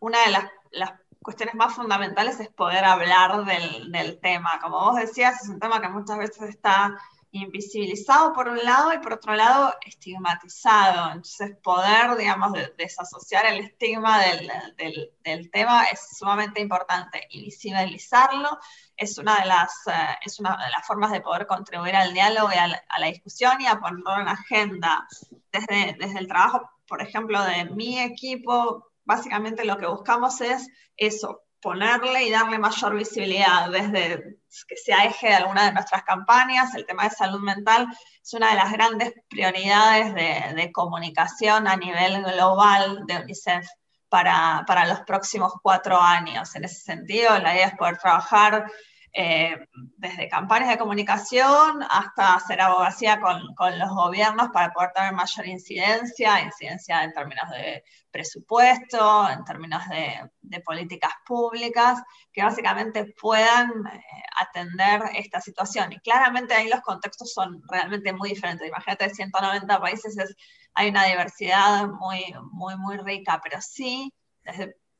una 0.00 0.24
de 0.24 0.30
las, 0.30 0.44
las, 0.72 0.92
cuestiones 1.22 1.54
más 1.54 1.74
fundamentales 1.74 2.38
es 2.38 2.50
poder 2.50 2.84
hablar 2.84 3.46
del, 3.46 3.90
del, 3.90 4.20
tema. 4.20 4.60
Como 4.60 4.78
vos 4.78 4.96
decías, 4.96 5.42
es 5.42 5.48
un 5.48 5.58
tema 5.58 5.80
que 5.80 5.88
muchas 5.88 6.18
veces 6.18 6.50
está 6.50 6.98
invisibilizado 7.34 8.32
por 8.32 8.48
un 8.48 8.58
lado 8.58 8.92
y 8.92 8.98
por 8.98 9.14
otro 9.14 9.34
lado 9.34 9.74
estigmatizado. 9.84 11.06
Entonces 11.08 11.56
poder, 11.62 12.16
digamos, 12.16 12.52
desasociar 12.78 13.46
el 13.46 13.64
estigma 13.64 14.22
del, 14.22 15.10
del, 15.22 15.50
tema 15.50 15.84
es 15.84 16.16
sumamente 16.16 16.60
importante 16.60 17.26
y 17.30 17.42
visibilizarlo 17.42 18.58
es 18.96 19.18
una, 19.18 19.40
de 19.40 19.46
las, 19.46 19.72
eh, 19.88 20.16
es 20.24 20.38
una 20.38 20.56
de 20.56 20.70
las 20.70 20.86
formas 20.86 21.10
de 21.10 21.20
poder 21.20 21.46
contribuir 21.46 21.96
al 21.96 22.14
diálogo 22.14 22.50
y 22.52 22.56
a 22.56 22.68
la, 22.68 22.84
a 22.88 23.04
discusión 23.04 23.60
y 23.60 23.66
a 23.66 23.80
ponerlo 23.80 24.20
en 24.20 24.28
agenda. 24.28 25.06
Desde, 25.50 25.96
desde 25.98 26.18
el 26.18 26.28
trabajo, 26.28 26.70
por 26.86 27.02
ejemplo, 27.02 27.42
de 27.42 27.64
mi 27.66 27.98
equipo, 27.98 28.92
básicamente 29.04 29.64
lo 29.64 29.76
que 29.76 29.86
buscamos 29.86 30.40
es 30.40 30.68
eso, 30.96 31.42
ponerle 31.64 32.24
y 32.24 32.30
darle 32.30 32.58
mayor 32.58 32.94
visibilidad 32.94 33.70
desde 33.70 34.36
que 34.68 34.76
sea 34.76 35.06
eje 35.06 35.28
de 35.28 35.34
alguna 35.34 35.64
de 35.64 35.72
nuestras 35.72 36.02
campañas. 36.02 36.74
El 36.74 36.84
tema 36.84 37.04
de 37.04 37.10
salud 37.10 37.40
mental 37.40 37.88
es 38.22 38.34
una 38.34 38.50
de 38.50 38.56
las 38.56 38.70
grandes 38.70 39.14
prioridades 39.30 40.14
de, 40.14 40.70
comunicación 40.72 41.66
a 41.66 41.76
nivel 41.76 42.22
global 42.22 43.04
de 43.06 43.16
UNICEF 43.16 43.66
para, 44.10 44.62
para, 44.66 44.86
los 44.86 45.00
próximos 45.00 45.54
cuatro 45.62 45.98
años. 45.98 46.54
En 46.54 46.64
ese 46.64 46.82
sentido, 46.82 47.38
la 47.38 47.54
idea 47.54 47.68
es 47.68 47.76
poder 47.76 47.96
trabajar 47.96 48.70
eh, 49.16 49.68
desde 49.96 50.28
campañas 50.28 50.70
de 50.70 50.78
comunicación 50.78 51.84
hasta 51.88 52.34
hacer 52.34 52.60
abogacía 52.60 53.20
con, 53.20 53.54
con, 53.54 53.78
los 53.78 53.88
gobiernos 53.90 54.48
para 54.52 54.72
poder 54.72 54.90
tener 54.92 55.12
mayor 55.12 55.46
incidencia, 55.46 56.40
incidencia 56.40 57.04
en 57.04 57.12
términos 57.12 57.48
de 57.50 57.84
presupuesto, 58.10 59.30
en 59.30 59.44
términos 59.44 59.82
de, 59.88 60.60
políticas 60.62 61.12
públicas, 61.24 62.02
que 62.32 62.42
básicamente 62.42 63.14
puedan 63.20 63.70
eh, 63.86 64.02
atender 64.40 65.02
esta 65.14 65.40
situación. 65.40 65.92
Y 65.92 66.00
claramente 66.00 66.54
ahí 66.54 66.68
los 66.68 66.80
contextos 66.80 67.32
son 67.32 67.62
realmente 67.68 68.12
muy 68.12 68.30
diferentes. 68.30 68.66
Imagínate, 68.66 69.10
190 69.10 69.80
países, 69.80 70.18
es, 70.18 70.34
hay 70.74 70.88
una 70.88 71.04
diversidad 71.04 71.86
muy, 71.86 72.34
muy, 72.50 72.76
muy 72.76 72.96
rica, 72.96 73.40
pero 73.40 73.60
sí, 73.60 74.12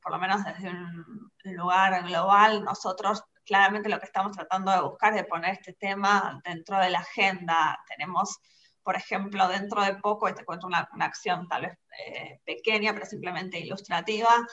por 0.00 0.12
lo 0.12 0.18
menos 0.20 0.44
desde 0.44 0.70
un 0.70 1.32
lugar 1.42 2.04
global, 2.04 2.62
nosotros 2.62 3.24
claramente 3.44 3.88
lo 3.88 3.98
que 3.98 4.06
estamos 4.06 4.32
tratando 4.36 4.72
de 4.72 4.80
buscar 4.80 5.16
es 5.16 5.26
poner 5.26 5.52
este 5.52 5.74
tema 5.74 6.40
dentro 6.44 6.78
de 6.78 6.90
la 6.90 7.00
agenda. 7.00 7.78
Tenemos, 7.88 8.38
por 8.82 8.96
ejemplo, 8.96 9.48
dentro 9.48 9.82
de 9.82 9.94
poco, 9.96 10.28
y 10.28 10.34
te 10.34 10.44
cuento 10.44 10.66
una, 10.66 10.88
acción 11.00 11.48
tal 11.48 11.62
vez 11.62 11.78
eh, 12.06 12.40
pequeña, 12.44 12.92
pero 12.92 13.06
simplemente 13.06 13.58
ilustrativa, 13.58 14.46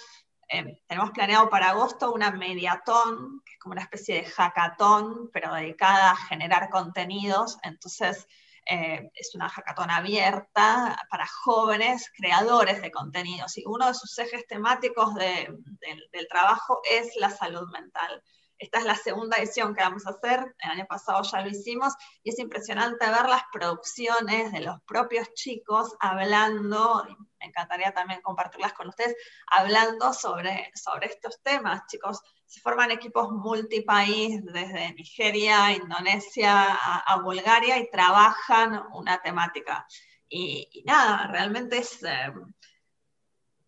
eh, 0.54 0.82
tenemos 0.86 1.12
planeado 1.12 1.50
para 1.50 1.70
agosto 1.70 2.12
una 2.12 2.32
mediatón, 2.32 3.42
que 3.46 3.54
es 3.54 3.60
como 3.60 3.72
una 3.72 3.84
especie 3.84 4.16
de 4.16 4.26
hackathon, 4.26 5.30
pero 5.32 5.54
dedicada 5.54 6.12
a 6.12 6.16
generar 6.16 6.70
contenidos. 6.70 7.58
Entonces, 7.64 8.28
eh, 8.70 9.10
es 9.16 9.34
una 9.34 9.48
hackathon 9.50 9.90
abierta 9.90 10.98
para 11.10 11.26
jóvenes 11.26 12.12
creadores 12.16 12.82
de 12.82 12.92
contenidos. 12.92 13.58
Y 13.58 13.64
uno 13.66 13.88
de 13.88 13.94
sus 13.94 14.18
ejes 14.20 14.46
temáticos 14.46 15.16
de, 15.16 15.48
de, 15.80 15.98
del 16.12 16.28
trabajo 16.28 16.82
es 16.90 17.16
la 17.16 17.30
salud 17.30 17.70
mental. 17.72 18.22
Esta 18.62 18.78
es 18.78 18.86
la 18.86 18.96
segunda 18.96 19.38
edición 19.38 19.74
que 19.74 19.82
vamos 19.82 20.06
a 20.06 20.12
hacer, 20.12 20.56
el 20.60 20.70
año 20.70 20.86
pasado 20.86 21.24
ya 21.24 21.42
lo 21.42 21.50
hicimos, 21.50 21.96
y 22.22 22.30
es 22.30 22.38
impresionante 22.38 23.10
ver 23.10 23.28
las 23.28 23.42
producciones 23.52 24.52
de 24.52 24.62
los 24.62 24.80
propios 24.84 25.34
chicos 25.34 25.96
hablando, 26.00 27.04
me 27.40 27.48
encantaría 27.48 27.92
también 27.92 28.22
compartirlas 28.22 28.74
con 28.74 28.90
ustedes, 28.90 29.16
hablando 29.48 30.14
sobre, 30.14 30.72
sobre 30.76 31.08
estos 31.08 31.42
temas. 31.42 31.82
Chicos, 31.88 32.22
se 32.46 32.62
forman 32.62 32.92
equipos 32.92 33.32
multipaís 33.32 34.46
desde 34.46 34.94
Nigeria, 34.94 35.72
Indonesia 35.72 36.68
a, 36.72 37.20
Bulgaria 37.20 37.80
y 37.80 37.90
trabajan 37.90 38.84
una 38.94 39.20
temática. 39.24 39.88
Y, 40.30 40.70
y 40.72 40.84
nada, 40.84 41.26
realmente 41.32 41.80
es 41.80 42.04
eh, 42.04 42.32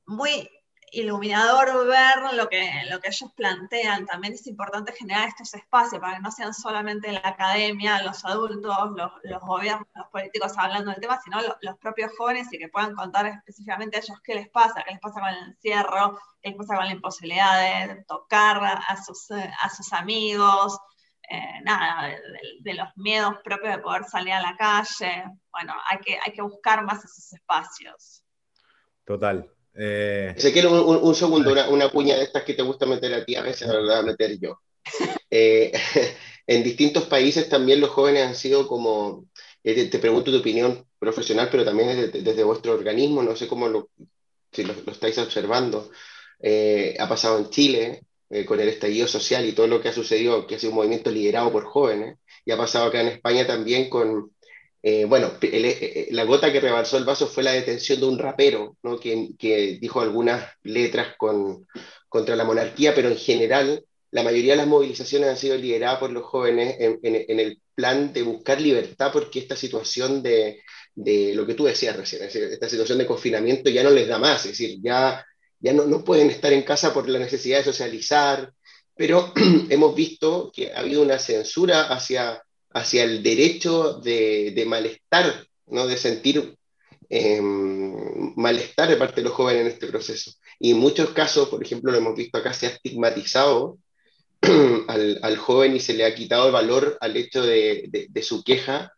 muy 0.06 0.48
iluminador 0.94 1.88
ver 1.88 2.34
lo 2.34 2.48
que, 2.48 2.70
lo 2.90 3.00
que 3.00 3.10
ellos 3.10 3.32
plantean. 3.36 4.06
También 4.06 4.34
es 4.34 4.46
importante 4.48 4.94
generar 4.94 5.28
estos 5.28 5.54
espacios 5.54 6.00
para 6.00 6.16
que 6.16 6.22
no 6.22 6.32
sean 6.32 6.54
solamente 6.54 7.12
la 7.12 7.22
academia, 7.24 8.02
los 8.04 8.24
adultos, 8.24 8.92
los, 8.96 9.12
los 9.24 9.42
gobiernos, 9.42 9.88
los 9.96 10.08
políticos 10.08 10.54
hablando 10.58 10.92
del 10.92 11.02
tema, 11.02 11.20
sino 11.22 11.40
los, 11.62 11.78
propios 11.80 12.12
jóvenes 12.18 12.52
y 12.54 12.60
que 12.60 12.70
puedan 12.70 12.96
contar 12.96 13.26
específicamente 13.26 13.98
a 13.98 14.00
ellos 14.00 14.20
qué 14.24 14.36
les 14.36 14.50
pasa, 14.50 14.84
qué 14.86 14.92
les 14.92 15.02
pasa 15.02 15.20
con 15.20 15.30
el 15.30 15.50
encierro, 15.50 16.20
qué 16.42 16.50
les 16.50 16.58
pasa 16.58 16.76
con 16.76 16.86
la 16.86 16.92
imposibilidad 16.92 17.88
de 17.88 18.04
tocar 18.04 18.64
a 18.64 19.04
sus, 19.04 19.32
a 19.32 19.70
sus 19.70 19.92
amigos. 19.92 20.78
Eh, 21.30 21.62
nada, 21.64 22.10
de, 22.10 22.20
de, 22.60 22.74
los 22.74 22.90
miedos 22.98 23.36
propios 23.44 23.78
de 23.78 23.82
poder 23.82 24.04
salir 24.04 24.34
a 24.34 24.42
la 24.42 24.56
calle. 24.58 25.24
Bueno, 25.52 25.74
hay 25.90 25.98
que, 26.00 26.20
hay 26.24 26.34
que 26.34 26.42
buscar 26.42 26.84
más 26.84 27.04
esos 27.04 27.32
espacios. 27.32 28.24
Total, 29.06 29.53
Eh... 29.76 30.36
un, 30.70 31.16
segundo, 31.16 31.52
una, 31.52 31.68
una, 31.70 31.90
cuña 31.90 32.16
de 32.16 32.24
estas 32.24 32.44
que 32.44 32.54
te 32.54 32.62
gusta 32.62 32.86
meter 32.86 33.14
a 33.14 33.26
ti, 33.26 33.36
a 33.36 33.42
veces 33.42 33.68
la 33.68 33.76
verdad 33.76 34.04
meter 34.04 34.40
yo. 34.40 34.60
Eh, 35.30 35.72
en 36.48 36.64
distintos 36.64 37.06
países 37.06 37.50
también 37.50 37.82
los 37.82 37.90
jóvenes 37.90 38.28
han 38.28 38.36
sido 38.36 38.68
como, 38.68 39.26
eh, 39.64 39.86
te, 39.88 40.00
pregunto 40.00 40.32
tu 40.32 40.38
opinión 40.38 40.86
profesional, 41.00 41.50
pero 41.52 41.66
también 41.66 42.12
desde, 42.12 42.44
vuestro 42.44 42.74
organismo, 42.74 43.24
no 43.24 43.36
sé 43.36 43.48
cómo 43.48 43.68
lo, 43.68 43.90
si 44.52 44.64
lo, 44.64 44.74
estáis 44.92 45.18
observando. 45.18 45.90
Eh, 46.40 46.96
ha 47.00 47.08
pasado 47.08 47.40
en 47.40 47.50
Chile 47.50 48.02
con 48.48 48.60
el 48.60 48.68
estallido 48.68 49.08
social 49.08 49.46
y 49.46 49.54
todo 49.54 49.68
lo 49.68 49.80
que 49.80 49.90
ha 49.90 49.94
sucedido, 49.94 50.48
que 50.48 50.56
ha 50.56 50.60
sido 50.60 50.72
un 50.72 50.78
movimiento 50.78 51.12
liderado 51.12 51.52
por 51.52 51.66
jóvenes, 51.66 52.18
y 52.46 52.52
ha 52.52 52.58
pasado 52.58 52.88
acá 52.88 53.02
en 53.02 53.10
España 53.10 53.46
también 53.46 53.90
con, 53.90 54.33
bueno, 55.08 55.32
la 56.12 56.24
gota 56.26 56.52
que 56.52 56.60
rebalsó 56.60 56.98
el 56.98 57.06
vaso 57.06 57.28
fue 57.28 57.44
la 57.44 57.54
detención 57.54 58.00
de 58.00 58.06
un 58.06 58.20
rapero, 58.20 58.78
¿no? 58.84 59.00
que, 59.00 59.30
que 59.40 59.78
dijo 59.80 60.02
algunas 60.02 60.46
letras 60.64 61.16
con, 61.18 61.66
contra 62.10 62.36
la 62.36 62.44
monarquía, 62.44 62.94
pero 62.94 63.10
en 63.10 63.18
general 63.18 63.84
la 64.14 64.22
mayoría 64.22 64.54
de 64.54 64.58
las 64.58 64.68
movilizaciones 64.68 65.30
han 65.30 65.38
sido 65.38 65.58
lideradas 65.58 65.98
por 65.98 66.12
los 66.12 66.24
jóvenes 66.24 66.76
en, 66.80 67.40
el 67.40 67.60
plan 67.74 68.14
de 68.14 68.22
buscar 68.22 68.62
libertad 68.62 69.10
porque 69.12 69.40
esta 69.40 69.56
situación 69.56 70.22
de, 70.22 70.62
lo 70.96 71.48
que 71.48 71.56
tú 71.56 71.66
decías 71.66 71.96
recién, 71.96 72.22
esta 72.22 72.70
situación 72.70 73.00
de 73.00 73.08
confinamiento 73.08 73.72
ya 73.72 73.82
no 73.82 73.90
les 73.90 74.08
da 74.08 74.20
más, 74.20 74.46
es 74.46 74.52
decir, 74.52 74.78
ya, 74.84 75.26
ya 75.60 75.74
no, 75.74 75.86
no 75.86 76.04
pueden 76.04 76.30
estar 76.30 76.54
en 76.54 76.62
casa 76.62 76.94
por 76.94 77.10
la 77.10 77.18
necesidad 77.18 77.58
de 77.58 77.64
socializar, 77.64 78.54
pero 78.96 79.34
hemos 79.70 79.96
visto 79.96 80.52
que 80.54 80.72
ha 80.72 80.82
habido 80.82 81.02
una 81.02 81.18
censura 81.18 81.88
hacia, 81.88 82.43
hacia 82.74 83.04
el 83.04 83.22
derecho 83.24 83.94
de, 83.94 84.64
malestar, 84.68 85.46
¿no? 85.68 85.88
de 85.88 85.98
sentir 85.98 86.56
em, 87.10 88.34
malestar 88.36 88.90
de 88.90 88.98
parte 88.98 89.18
de 89.18 89.24
los 89.24 89.34
jóvenes 89.34 89.62
en 89.62 89.68
este 89.68 89.88
proceso. 89.88 90.32
Y 90.60 90.72
en 90.72 90.78
muchos 90.78 91.12
casos, 91.12 91.50
por 91.50 91.64
ejemplo, 91.64 91.92
lo 91.92 91.98
hemos 91.98 92.16
visto 92.16 92.38
acá, 92.38 92.54
se 92.54 92.68
ha 92.68 92.70
estigmatizado 92.70 93.78
al, 94.88 95.38
joven 95.38 95.76
y 95.76 95.80
se 95.80 95.94
le 95.94 96.06
ha 96.06 96.16
quitado 96.16 96.48
el 96.48 96.52
valor 96.52 96.98
al 97.00 97.16
hecho 97.16 97.44
de, 97.44 98.10
su 98.22 98.44
queja, 98.44 98.94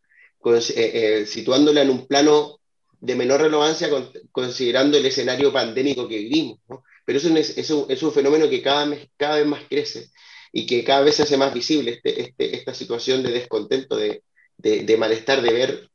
eh, 0.45 0.61
eh, 0.75 1.25
situándola 1.25 1.81
en 1.81 1.89
un 1.89 2.07
plano 2.07 2.59
de 2.99 3.15
menor 3.15 3.41
relevancia 3.41 3.89
considerando 4.31 4.97
el 4.97 5.05
escenario 5.05 5.51
pandémico 5.51 6.07
que 6.07 6.17
vivimos. 6.17 6.59
Pero 7.05 7.19
es 7.19 7.25
un, 7.25 7.37
es, 7.37 7.69
un, 7.69 7.85
es 7.89 8.01
un, 8.01 8.11
fenómeno 8.11 8.49
que 8.49 8.63
cada, 8.63 8.87
cada 9.17 9.35
vez 9.35 9.45
más 9.45 9.61
crece 9.69 10.09
y 10.57 10.65
que 10.65 10.85
cada 10.85 11.01
vez 11.01 11.15
se 11.15 11.23
hace 11.23 11.35
más 11.35 11.53
visible 11.53 11.91
este, 11.91 12.21
este, 12.21 12.55
esta 12.55 12.73
situación 12.73 13.21
de 13.21 13.33
descontento, 13.33 13.97
de, 13.97 14.23
de, 14.57 14.97
malestar, 14.97 15.41
de 15.41 15.51
ver 15.51 15.89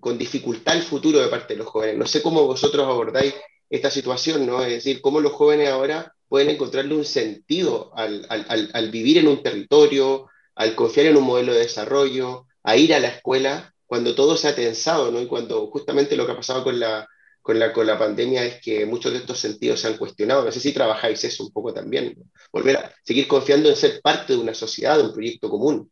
con 0.00 0.18
dificultad 0.18 0.74
el 0.74 0.82
futuro 0.82 1.20
de 1.20 1.28
parte 1.28 1.54
de 1.54 1.58
los 1.58 1.68
jóvenes. 1.68 1.96
No 1.96 2.04
sé 2.04 2.20
cómo 2.20 2.44
vosotros 2.48 2.84
abordáis 2.84 3.32
esta 3.70 3.88
situación, 3.88 4.44
¿no? 4.44 4.60
Es 4.60 4.70
decir, 4.70 5.00
cómo 5.00 5.20
los 5.20 5.34
jóvenes 5.34 5.68
ahora 5.68 6.12
pueden 6.26 6.50
encontrarle 6.50 6.96
un 6.96 7.04
sentido 7.04 7.92
al, 7.94 8.26
al, 8.28 8.70
al, 8.74 8.90
vivir 8.90 9.18
en 9.18 9.28
un 9.28 9.40
territorio, 9.40 10.26
al 10.56 10.74
confiar 10.74 11.06
en 11.06 11.18
un 11.18 11.22
modelo 11.22 11.52
de 11.52 11.60
desarrollo, 11.60 12.46
a 12.64 12.76
ir 12.76 12.92
a 12.92 12.98
la 12.98 13.06
escuela, 13.06 13.72
cuando 13.86 14.16
todo 14.16 14.36
se 14.36 14.48
ha 14.48 14.56
tensado, 14.56 15.12
¿no? 15.12 15.20
Y 15.20 15.28
cuando 15.28 15.68
justamente 15.68 16.16
lo 16.16 16.26
que 16.26 16.32
ha 16.32 16.36
pasado 16.36 16.64
con 16.64 16.80
la, 16.80 17.08
con 17.46 17.60
la, 17.60 17.72
con 17.72 17.86
la 17.86 17.96
pandemia 17.96 18.44
es 18.44 18.60
que 18.60 18.84
muchos 18.86 19.12
de 19.12 19.18
estos 19.18 19.38
sentidos 19.38 19.80
se 19.80 19.86
han 19.86 19.96
cuestionado. 19.96 20.44
No 20.44 20.50
sé 20.50 20.58
si 20.58 20.74
trabajáis 20.74 21.22
eso 21.22 21.44
un 21.44 21.52
poco 21.52 21.72
también, 21.72 22.12
volver 22.50 22.76
a 22.76 22.92
seguir 23.04 23.28
confiando 23.28 23.68
en 23.68 23.76
ser 23.76 24.00
parte 24.02 24.32
de 24.32 24.40
una 24.40 24.52
sociedad, 24.52 24.96
de 24.96 25.04
un 25.04 25.12
proyecto 25.12 25.48
común. 25.48 25.88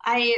Ay, 0.00 0.34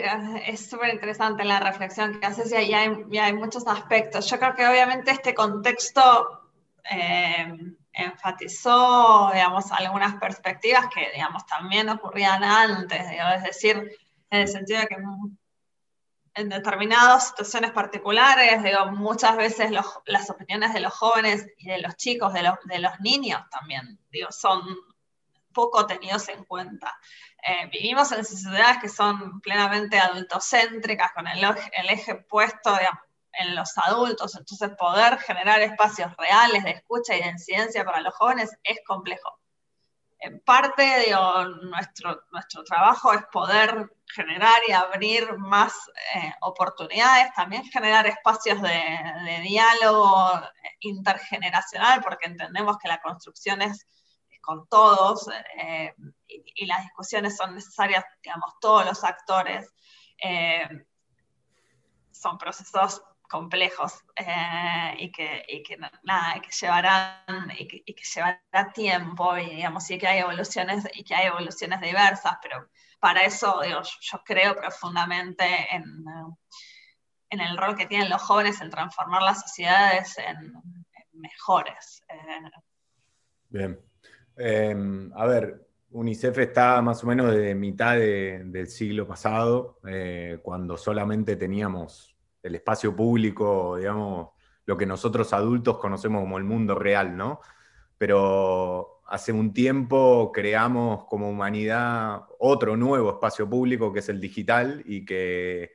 es 0.46 0.70
súper 0.70 0.94
interesante 0.94 1.42
la 1.42 1.58
reflexión 1.58 2.20
que 2.20 2.26
haces 2.26 2.52
y 2.52 2.72
hay, 2.72 3.32
muchos 3.32 3.66
aspectos. 3.66 4.30
Yo 4.30 4.38
creo 4.38 4.54
que 4.54 4.64
obviamente 4.64 5.10
este 5.10 5.34
contexto 5.34 6.52
eh, 6.88 7.52
enfatizó, 7.92 9.30
digamos, 9.32 9.72
algunas 9.72 10.20
perspectivas 10.20 10.86
que, 10.94 11.10
digamos, 11.12 11.44
también 11.46 11.88
ocurrían 11.88 12.44
antes, 12.44 13.00
es 13.00 13.42
decir, 13.42 13.90
en 14.30 14.40
el 14.42 14.46
sentido 14.46 14.82
de 14.82 14.86
que 14.86 14.96
en 16.36 16.50
determinadas 16.50 17.28
situaciones 17.28 17.72
particulares, 17.72 18.62
digo, 18.62 18.86
muchas 18.92 19.36
veces 19.36 19.70
las 19.70 20.30
opiniones 20.30 20.74
de 20.74 20.80
los 20.80 20.92
jóvenes 20.92 21.46
y 21.56 21.66
de 21.66 21.78
los 21.78 21.96
chicos, 21.96 22.34
de 22.34 22.42
los, 22.42 22.56
de 22.64 22.78
los 22.78 23.00
niños 23.00 23.40
también, 23.50 23.98
digo, 24.10 24.30
son 24.30 24.62
poco 25.54 25.86
tenidos 25.86 26.28
en 26.28 26.44
cuenta. 26.44 26.94
Eh, 27.42 27.68
vivimos 27.72 28.12
en 28.12 28.22
sociedades 28.22 28.78
que 28.82 28.90
son 28.90 29.40
plenamente 29.40 29.98
adultocéntricas, 29.98 31.12
con 31.12 31.26
el, 31.26 31.42
el 31.42 31.88
eje 31.88 32.16
puesto, 32.16 32.78
en 33.38 33.54
los 33.54 33.76
adultos, 33.78 34.34
entonces 34.36 34.70
poder 34.78 35.18
generar 35.18 35.60
espacios 35.60 36.14
reales 36.16 36.64
de 36.64 36.70
escucha 36.70 37.14
y 37.16 37.22
de 37.22 37.28
incidencia 37.28 37.84
para 37.84 38.00
los 38.00 38.14
jóvenes 38.14 38.50
es 38.62 38.78
complejo. 38.86 39.38
En 40.18 40.40
parte, 40.40 41.04
digo, 41.06 41.44
nuestro, 41.62 42.24
nuestro 42.32 42.64
trabajo 42.64 43.12
es 43.12 43.22
poder 43.30 43.90
generar 44.14 44.60
y 44.66 44.72
abrir 44.72 45.36
más 45.36 45.72
eh, 46.14 46.32
oportunidades, 46.40 47.32
también 47.34 47.64
generar 47.64 48.06
espacios 48.06 48.60
de, 48.62 49.40
diálogo 49.42 50.40
intergeneracional, 50.80 52.02
porque 52.02 52.28
entendemos 52.28 52.78
que 52.78 52.88
la 52.88 53.00
construcción 53.00 53.62
es, 53.62 53.86
con 54.40 54.66
todos 54.68 55.28
eh, 55.58 55.92
y, 56.28 56.66
las 56.66 56.82
discusiones 56.84 57.36
son 57.36 57.54
necesarias, 57.54 58.04
digamos, 58.22 58.54
todos 58.60 58.86
los 58.86 59.02
actores. 59.04 59.68
Eh, 60.22 60.68
son 62.12 62.38
procesos 62.38 63.02
complejos 63.28 64.04
eh, 64.16 64.94
y, 64.98 65.10
que, 65.10 65.44
y, 65.48 65.62
que, 65.62 65.76
nada, 65.76 66.40
que 66.40 66.50
llevarán 66.50 67.50
y 67.58 67.66
que, 67.66 68.04
llevará 68.14 68.72
tiempo 68.74 69.36
y 69.36 69.56
digamos 69.56 69.90
y 69.90 69.98
que 69.98 70.06
hay 70.06 70.20
evoluciones 70.20 70.86
y 70.94 71.04
que 71.04 71.14
hay 71.14 71.26
evoluciones 71.28 71.80
diversas 71.80 72.38
pero 72.42 72.68
para 73.00 73.20
eso 73.20 73.60
digo, 73.62 73.80
yo 74.00 74.22
creo 74.24 74.56
profundamente 74.56 75.44
en, 75.70 76.04
en, 77.30 77.40
el 77.40 77.56
rol 77.56 77.76
que 77.76 77.86
tienen 77.86 78.10
los 78.10 78.22
jóvenes 78.22 78.60
en 78.60 78.70
transformar 78.70 79.22
las 79.22 79.42
sociedades 79.42 80.16
en, 80.18 80.52
mejores 81.12 82.04
eh. 82.08 82.50
bien 83.48 83.80
em, 84.36 85.10
a 85.14 85.26
ver 85.26 85.66
UNICEF 85.90 86.38
está 86.38 86.82
más 86.82 87.02
o 87.04 87.06
menos 87.06 87.34
de 87.34 87.54
mitad 87.54 87.96
del 87.96 88.66
siglo 88.66 89.06
pasado, 89.06 89.78
eh, 89.88 90.38
cuando 90.42 90.76
solamente 90.76 91.36
teníamos 91.36 92.15
el 92.46 92.54
espacio 92.54 92.94
público, 92.94 93.76
digamos, 93.76 94.30
lo 94.64 94.76
que 94.76 94.86
nosotros 94.86 95.32
adultos 95.32 95.78
conocemos 95.78 96.22
como 96.22 96.38
el 96.38 96.44
mundo 96.44 96.74
real, 96.74 97.16
¿no? 97.16 97.40
Pero 97.98 99.02
hace 99.06 99.32
un 99.32 99.52
tiempo 99.52 100.32
creamos 100.32 101.04
como 101.04 101.30
humanidad 101.30 102.22
otro 102.38 102.76
nuevo 102.76 103.10
espacio 103.10 103.48
público 103.48 103.92
que 103.92 104.00
es 104.00 104.08
el 104.08 104.20
digital 104.20 104.82
y 104.84 105.04
que 105.04 105.72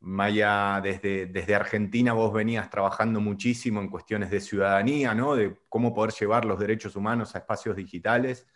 Maya, 0.00 0.80
desde, 0.82 1.26
desde 1.26 1.54
Argentina 1.54 2.12
vos 2.12 2.32
venías 2.32 2.70
trabajando 2.70 3.20
muchísimo 3.20 3.80
en 3.80 3.88
cuestiones 3.88 4.30
de 4.30 4.40
ciudadanía, 4.40 5.14
¿no? 5.14 5.34
De 5.34 5.56
cómo 5.68 5.94
poder 5.94 6.12
llevar 6.12 6.44
los 6.44 6.60
derechos 6.60 6.94
humanos 6.94 7.34
a 7.34 7.38
espacios 7.38 7.74
digitales. 7.74 8.46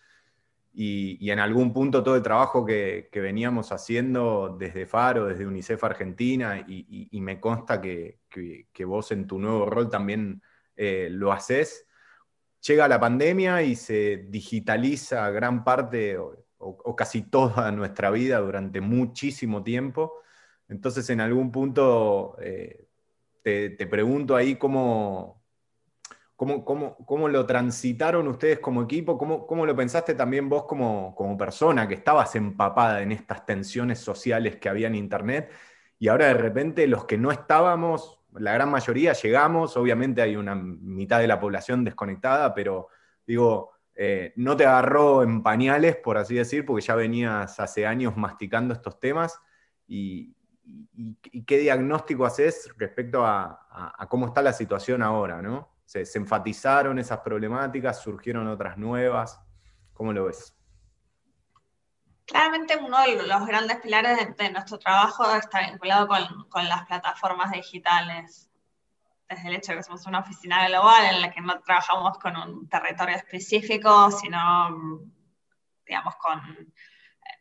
Y, 0.73 1.31
en 1.31 1.41
algún 1.41 1.73
punto 1.73 2.03
todo 2.03 2.17
el 2.17 2.23
trabajo 2.23 2.65
que, 2.65 3.09
veníamos 3.13 3.73
haciendo 3.73 4.57
desde 4.59 4.87
Faro, 4.87 5.27
desde 5.27 5.47
UNICEF 5.47 5.83
Argentina, 5.85 6.65
y, 6.67 7.21
me 7.21 7.41
consta 7.41 7.81
que, 7.81 8.19
vos 8.87 9.11
en 9.13 9.27
tu 9.27 9.39
nuevo 9.39 9.67
rol 9.67 9.89
también 9.89 10.43
eh, 10.77 11.09
lo 11.11 11.33
haces, 11.33 11.87
llega 12.67 12.89
la 12.89 13.01
pandemia 13.01 13.63
y 13.63 13.75
se 13.77 14.27
digitaliza 14.29 15.31
gran 15.31 15.65
parte 15.65 16.19
o, 16.19 16.97
casi 16.97 17.23
toda 17.23 17.73
nuestra 17.73 18.11
vida 18.11 18.39
durante 18.39 18.81
muchísimo 18.81 19.63
tiempo. 19.63 20.21
Entonces 20.69 21.09
en 21.11 21.21
algún 21.21 21.51
punto 21.51 22.37
eh, 22.41 22.87
te, 23.43 23.71
te 23.71 23.87
pregunto 23.87 24.37
ahí 24.37 24.57
cómo, 24.57 25.39
¿Cómo, 26.40 26.64
cómo, 26.64 26.96
cómo 27.05 27.29
lo 27.29 27.44
transitaron 27.44 28.26
ustedes 28.26 28.61
como 28.61 28.81
equipo? 28.81 29.18
¿Cómo, 29.18 29.46
cómo 29.46 29.66
lo 29.66 29.76
pensaste 29.76 30.14
también 30.14 30.48
vos 30.48 30.64
como, 30.64 31.14
como, 31.14 31.37
persona 31.37 31.87
que 31.87 31.92
estabas 31.92 32.35
empapada 32.35 33.03
en 33.03 33.12
estas 33.12 33.44
tensiones 33.44 33.98
sociales 33.98 34.57
que 34.57 34.70
había 34.70 34.87
en 34.87 34.94
Internet? 34.94 35.50
Y 35.98 36.09
ahora 36.09 36.29
de 36.29 36.33
repente 36.33 36.87
los 36.87 37.05
que 37.05 37.18
no 37.18 37.31
estábamos, 37.31 38.22
la 38.33 38.55
gran 38.55 38.70
mayoría 38.70 39.12
llegamos, 39.12 39.76
obviamente 39.76 40.22
hay 40.22 40.35
una 40.37 40.55
mitad 40.55 41.20
de 41.20 41.26
la 41.26 41.38
población 41.38 41.85
desconectada, 41.85 42.55
pero 42.55 42.88
digo, 43.26 43.72
eh, 43.94 44.33
no 44.37 44.57
te 44.57 44.64
agarró 44.64 45.22
en 45.22 45.42
pañales, 45.42 45.96
por 45.96 46.16
así 46.16 46.37
decir, 46.37 46.64
porque 46.64 46.87
ya 46.87 46.94
venías 46.94 47.61
hace 47.61 47.87
años 47.87 48.16
masticando 48.16 48.72
estos 48.72 48.98
temas. 48.98 49.38
Y, 49.87 50.35
qué 51.46 51.59
diagnóstico 51.59 52.24
haces 52.24 52.70
respecto 52.79 53.26
a, 53.26 53.66
a, 53.70 53.94
a, 53.98 54.09
cómo 54.09 54.26
está 54.26 54.40
la 54.40 54.55
situación 54.55 55.03
ahora, 55.03 55.42
¿no? 55.42 55.80
Se, 55.90 56.18
enfatizaron 56.18 57.00
esas 57.00 57.18
problemáticas, 57.18 58.00
surgieron 58.00 58.46
otras 58.46 58.79
nuevas. 58.79 59.40
¿Cómo 59.92 60.12
lo 60.12 60.26
ves? 60.26 60.57
Claramente 62.26 62.76
uno 62.76 63.00
de 63.00 63.26
los 63.26 63.44
grandes 63.44 63.81
pilares 63.81 64.37
de, 64.37 64.50
nuestro 64.50 64.79
trabajo 64.79 65.35
está 65.35 65.68
vinculado 65.68 66.07
con, 66.07 66.68
las 66.68 66.87
plataformas 66.87 67.50
digitales. 67.50 68.48
desde 69.29 69.48
el 69.48 69.57
hecho 69.57 69.72
de 69.72 69.79
que 69.79 69.83
somos 69.83 70.07
una 70.07 70.20
oficina 70.20 70.68
global 70.68 71.07
en 71.12 71.22
la 71.22 71.33
que 71.33 71.40
no 71.40 71.61
trabajamos 71.61 72.18
con 72.18 72.37
un 72.37 72.68
territorio 72.68 73.16
específico, 73.16 74.12
sino, 74.12 75.00
digamos, 75.85 76.14
con 76.16 76.72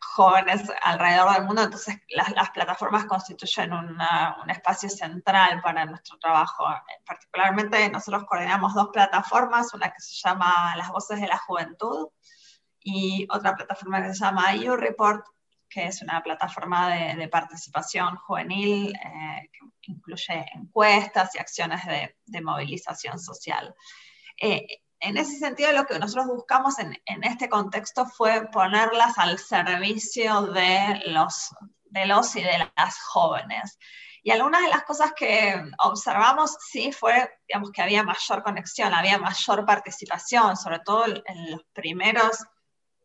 jóvenes 0.01 0.63
alrededor 0.81 1.33
del 1.33 1.45
mundo, 1.45 1.63
entonces 1.63 1.97
las, 2.09 2.49
plataformas 2.51 3.05
constituyen 3.05 3.73
un 3.73 4.49
espacio 4.49 4.89
central 4.89 5.61
para 5.61 5.85
nuestro 5.85 6.17
trabajo. 6.17 6.65
Particularmente 7.05 7.89
nosotros 7.89 8.25
coordinamos 8.25 8.73
dos 8.73 8.89
plataformas, 8.91 9.73
una 9.73 9.89
que 9.91 9.99
se 9.99 10.15
llama 10.15 10.75
Las 10.77 10.89
Voces 10.89 11.19
de 11.19 11.27
la 11.27 11.37
Juventud 11.37 12.07
y 12.79 13.27
otra 13.29 13.55
plataforma 13.55 14.01
que 14.01 14.13
se 14.13 14.19
llama 14.19 14.53
EU 14.53 14.75
Report, 14.75 15.25
que 15.69 15.85
es 15.85 16.01
una 16.01 16.21
plataforma 16.23 16.89
de, 17.15 17.27
participación 17.27 18.15
juvenil 18.17 18.93
eh, 18.95 19.49
que 19.81 19.91
incluye 19.91 20.45
encuestas 20.55 21.35
y 21.35 21.39
acciones 21.39 21.81
de, 21.85 22.41
movilización 22.41 23.19
social. 23.19 23.75
Eh, 24.41 24.65
en 24.99 25.17
ese 25.17 25.37
sentido, 25.37 25.71
lo 25.71 25.85
que 25.85 25.97
nosotros 25.97 26.27
buscamos 26.27 26.77
en, 26.79 26.97
este 27.23 27.47
contexto 27.47 28.05
fue 28.05 28.47
ponerlas 28.51 29.17
al 29.17 29.39
servicio 29.39 30.41
de 30.43 31.01
los, 31.07 31.55
de 31.85 32.01
y 32.01 32.43
de 32.43 32.69
las 32.75 32.99
jóvenes. 32.99 33.77
Y 34.21 34.31
algunas 34.31 34.61
de 34.61 34.69
las 34.69 34.83
cosas 34.83 35.13
que 35.13 35.55
observamos 35.83 36.57
sí 36.59 36.91
fue, 36.91 37.31
digamos, 37.47 37.71
que 37.71 37.81
había 37.81 38.03
mayor 38.03 38.43
conexión, 38.43 38.93
había 38.93 39.17
mayor 39.17 39.65
participación, 39.65 40.57
sobre 40.57 40.79
todo 40.79 41.05
en 41.05 41.51
los 41.51 41.63
primeros, 41.71 42.41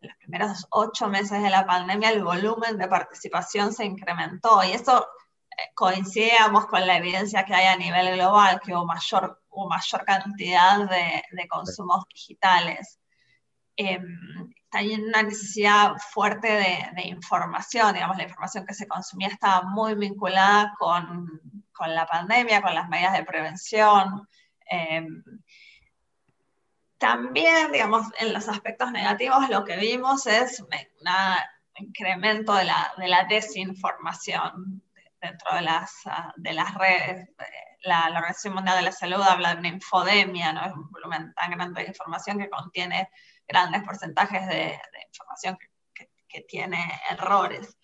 en 0.00 0.09
los 0.09 0.16
primeros 0.18 0.66
ocho 0.70 1.09
meses 1.09 1.40
de 1.42 1.50
la 1.50 1.64
pandemia, 1.64 2.11
el 2.11 2.24
volumen 2.24 2.76
de 2.76 2.88
participación 2.88 3.72
se 3.72 3.85
incrementó 3.85 4.64
y 4.64 4.72
eso 4.72 5.07
eh, 5.50 5.70
coincidíamos 5.74 6.66
con 6.66 6.85
la 6.85 6.96
evidencia 6.96 7.44
que 7.44 7.54
hay 7.54 7.66
a 7.66 7.76
nivel 7.76 8.16
global, 8.16 8.61
que 8.61 8.74
hubo 8.74 8.85
mayor 8.85 9.43
o 9.55 9.69
mayor 9.69 10.05
cantidad 10.05 10.88
de, 10.88 11.49
consumos 11.49 12.05
digitales. 12.12 12.99
Eh, 13.77 14.01
hay 14.71 14.95
una 14.95 15.23
necesidad 15.23 15.95
fuerte 16.12 16.49
de, 16.49 17.03
información, 17.09 17.95
digamos, 17.95 18.17
la 18.17 18.25
información 18.25 18.67
que 18.67 18.75
se 18.75 18.88
consumía 18.88 19.29
estaba 19.29 19.62
muy 19.62 19.95
vinculada 19.95 20.75
con, 20.79 21.40
con 21.73 21.95
la 21.95 22.07
pandemia, 22.07 22.62
con 22.62 22.75
las 22.75 22.88
medidas 22.88 23.12
de 23.12 23.25
prevención. 23.25 24.29
Em, 24.67 25.23
también, 26.99 27.71
digamos, 27.71 28.07
en 28.19 28.33
los 28.33 28.49
aspectos 28.49 28.90
negativos 28.90 29.49
lo 29.49 29.64
que 29.64 29.77
vimos 29.77 30.27
es 30.27 30.61
un 30.61 30.69
incremento 31.77 32.55
de 32.55 32.64
la, 32.64 32.93
de 32.97 33.09
la 33.09 33.25
desinformación 33.25 34.83
dentro 35.21 35.55
de 35.55 35.62
las, 35.62 35.93
de 36.37 36.53
las 36.53 36.75
redes 36.75 37.29
la, 37.85 38.07
Organización 38.07 38.55
Mundial 38.55 38.77
de 38.77 38.83
la 38.83 38.92
Salud 38.92 39.23
habla 39.23 39.55
de 39.55 39.61
una 39.61 39.68
infodemia, 39.68 40.53
¿no? 40.53 40.64
Es 40.64 40.73
un 40.73 40.90
volumen 40.90 41.33
tan 41.35 41.51
grande 41.51 41.83
de 41.83 41.88
información 41.88 42.38
que 42.38 42.51
contiene 42.51 43.11
grandes 43.47 43.83
porcentajes 43.83 44.47
de, 44.49 44.81
información 45.09 45.59
que, 45.59 45.70
tiene 46.49 47.01
errores. 47.11 47.77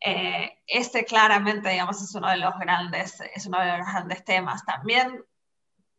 Eh, 0.00 0.60
este 0.68 1.04
claramente, 1.04 1.68
digamos, 1.68 2.00
es 2.00 2.14
uno 2.14 2.30
de 2.30 2.36
los 2.36 2.56
grandes, 2.56 3.20
es 3.34 3.44
uno 3.46 3.60
de 3.60 3.78
los 3.78 3.86
grandes 3.88 4.24
temas. 4.24 4.64
También 4.64 5.24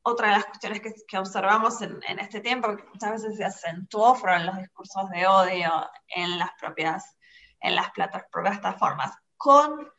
otra 0.01 0.27
de 0.27 0.33
las 0.35 0.45
cuestiones 0.45 0.81
que, 0.81 1.17
observamos 1.17 1.81
en, 1.81 2.01
este 2.19 2.39
tiempo, 2.39 2.75
que 2.75 2.83
muchas 2.85 3.11
veces 3.11 3.35
se 3.35 3.43
acentuó, 3.43 4.15
fueron 4.15 4.45
los 4.45 4.57
discursos 4.57 5.09
de 5.09 5.27
odio 5.27 5.89
en 6.07 6.39
las 6.39 6.51
propias, 6.57 7.17
en 7.59 7.75
las 7.75 7.91
plataformas, 7.91 9.11
con 9.35 9.91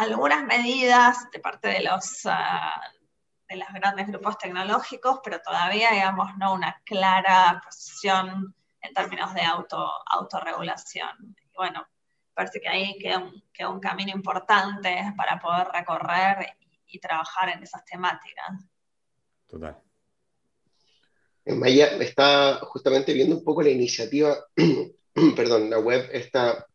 algunas 0.00 0.44
medidas 0.44 1.30
de 1.30 1.40
parte 1.40 1.68
de 1.68 1.82
los, 1.82 2.22
ah, 2.24 2.80
de 3.48 3.56
los 3.56 3.68
grandes 3.68 4.06
grupos 4.08 4.38
tecnológicos, 4.38 5.20
pero 5.22 5.40
todavía, 5.40 5.90
digamos, 5.90 6.30
no 6.38 6.54
una 6.54 6.80
clara 6.84 7.60
posición 7.62 8.54
en 8.80 8.94
términos 8.94 9.34
de 9.34 9.42
auto, 9.42 9.86
autorregulación. 10.06 11.36
Y 11.52 11.56
bueno, 11.56 11.86
parece 12.32 12.60
que 12.60 12.68
ahí 12.68 12.98
queda 12.98 13.18
un, 13.18 13.44
queda 13.52 13.68
un 13.68 13.80
camino 13.80 14.10
importante 14.12 15.12
para 15.18 15.38
poder 15.38 15.68
recorrer 15.68 16.56
y, 16.86 16.98
trabajar 16.98 17.50
en 17.50 17.62
esas 17.62 17.84
temáticas. 17.84 18.48
Total. 19.46 19.78
En 21.44 21.60
Maya 21.60 21.86
está 22.00 22.58
justamente 22.62 23.12
viendo 23.12 23.36
un 23.36 23.44
poco 23.44 23.62
la 23.62 23.70
iniciativa, 23.70 24.36
perdón, 25.36 25.70
la 25.70 25.78
web 25.78 26.08
está 26.12 26.66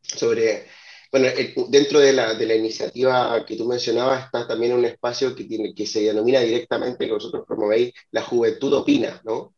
sobre 0.00 0.68
bueno, 1.10 1.28
dentro 1.68 2.00
de 2.00 2.12
la, 2.12 2.34
de 2.34 2.46
la, 2.46 2.54
iniciativa 2.54 3.44
que 3.46 3.56
tú 3.56 3.66
mencionabas 3.66 4.26
está 4.26 4.46
también 4.46 4.74
un 4.74 4.84
espacio 4.84 5.34
que, 5.34 5.44
tiene, 5.44 5.74
que 5.74 5.86
se 5.86 6.02
denomina 6.02 6.40
directamente, 6.40 7.06
que 7.06 7.12
vosotros 7.12 7.44
promovéis, 7.46 7.94
la 8.10 8.22
juventud 8.22 8.72
opina, 8.74 9.20
¿no? 9.24 9.54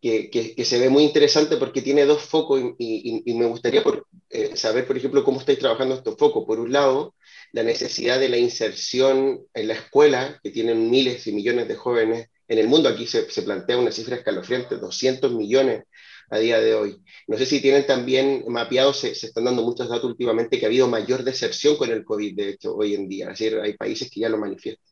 Que, 0.00 0.30
que, 0.30 0.54
que 0.54 0.64
se 0.64 0.78
ve 0.78 0.88
muy 0.88 1.04
interesante 1.04 1.58
porque 1.58 1.82
tiene 1.82 2.06
dos 2.06 2.22
focos 2.22 2.60
y, 2.78 3.22
y, 3.24 3.34
me 3.34 3.44
gustaría 3.44 3.82
por, 3.82 4.06
eh, 4.30 4.56
saber, 4.56 4.86
por 4.86 4.96
ejemplo, 4.96 5.22
cómo 5.22 5.40
estáis 5.40 5.58
trabajando 5.58 5.94
estos 5.94 6.16
focos. 6.16 6.44
Por 6.46 6.58
un 6.58 6.72
lado, 6.72 7.14
la 7.52 7.62
necesidad 7.62 8.18
de 8.18 8.30
la 8.30 8.38
inserción 8.38 9.42
en 9.52 9.68
la 9.68 9.74
escuela, 9.74 10.40
que 10.42 10.50
tienen 10.50 10.90
miles 10.90 11.26
y 11.26 11.32
millones 11.32 11.68
de 11.68 11.76
jóvenes 11.76 12.28
en 12.48 12.58
el 12.58 12.66
mundo. 12.66 12.88
Aquí 12.88 13.06
se, 13.06 13.30
se 13.30 13.42
plantea 13.42 13.78
una 13.78 13.92
cifra 13.92 14.16
escalofriante, 14.16 14.76
200 14.76 15.32
millones 15.34 15.84
a 16.30 16.38
día 16.38 16.60
de 16.60 16.74
hoy. 16.74 17.02
No 17.26 17.36
sé 17.36 17.44
si 17.44 17.60
tienen 17.60 17.86
también 17.86 18.44
mapeado, 18.48 18.94
se, 18.94 19.10
están 19.10 19.44
dando 19.44 19.62
muchos 19.62 19.88
datos 19.88 20.04
últimamente, 20.04 20.58
que 20.58 20.66
ha 20.66 20.68
habido 20.68 20.88
mayor 20.88 21.24
deserción 21.24 21.76
con 21.76 21.90
el 21.90 22.04
COVID, 22.04 22.36
de 22.36 22.48
hecho, 22.50 22.74
hoy 22.74 22.94
en 22.94 23.08
día. 23.08 23.26
Es 23.30 23.38
decir, 23.38 23.58
hay 23.60 23.74
países 23.74 24.10
que 24.10 24.20
ya 24.20 24.28
lo 24.28 24.38
manifiestan. 24.38 24.86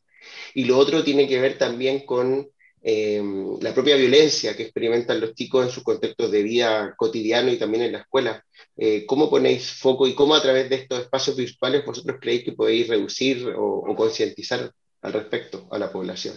Y 0.54 0.64
lo 0.64 0.76
otro 0.76 1.04
tiene 1.04 1.28
que 1.28 1.40
ver 1.40 1.56
también 1.56 2.04
con 2.04 2.48
eh, 2.82 3.22
la 3.60 3.72
propia 3.72 3.96
violencia 3.96 4.56
que 4.56 4.64
experimentan 4.64 5.20
los 5.20 5.34
chicos 5.34 5.64
en 5.64 5.70
sus 5.70 5.82
contextos 5.82 6.30
de 6.30 6.42
vida 6.42 6.94
cotidiano 6.96 7.50
y 7.52 7.58
también 7.58 7.84
en 7.84 7.92
la 7.92 7.98
escuela. 8.00 8.44
Eh, 8.76 9.06
¿Cómo 9.06 9.30
ponéis 9.30 9.72
foco 9.72 10.06
y 10.06 10.14
cómo 10.14 10.34
a 10.34 10.42
través 10.42 10.68
de 10.68 10.76
estos 10.76 11.00
espacios 11.00 11.36
virtuales 11.36 11.84
vosotros 11.84 12.18
creéis 12.20 12.44
que 12.44 12.52
podéis 12.52 12.88
reducir 12.88 13.48
o, 13.48 13.64
o 13.64 13.96
concientizar 13.96 14.72
al 15.02 15.12
respecto 15.12 15.68
a 15.70 15.78
la 15.78 15.90
población? 15.92 16.36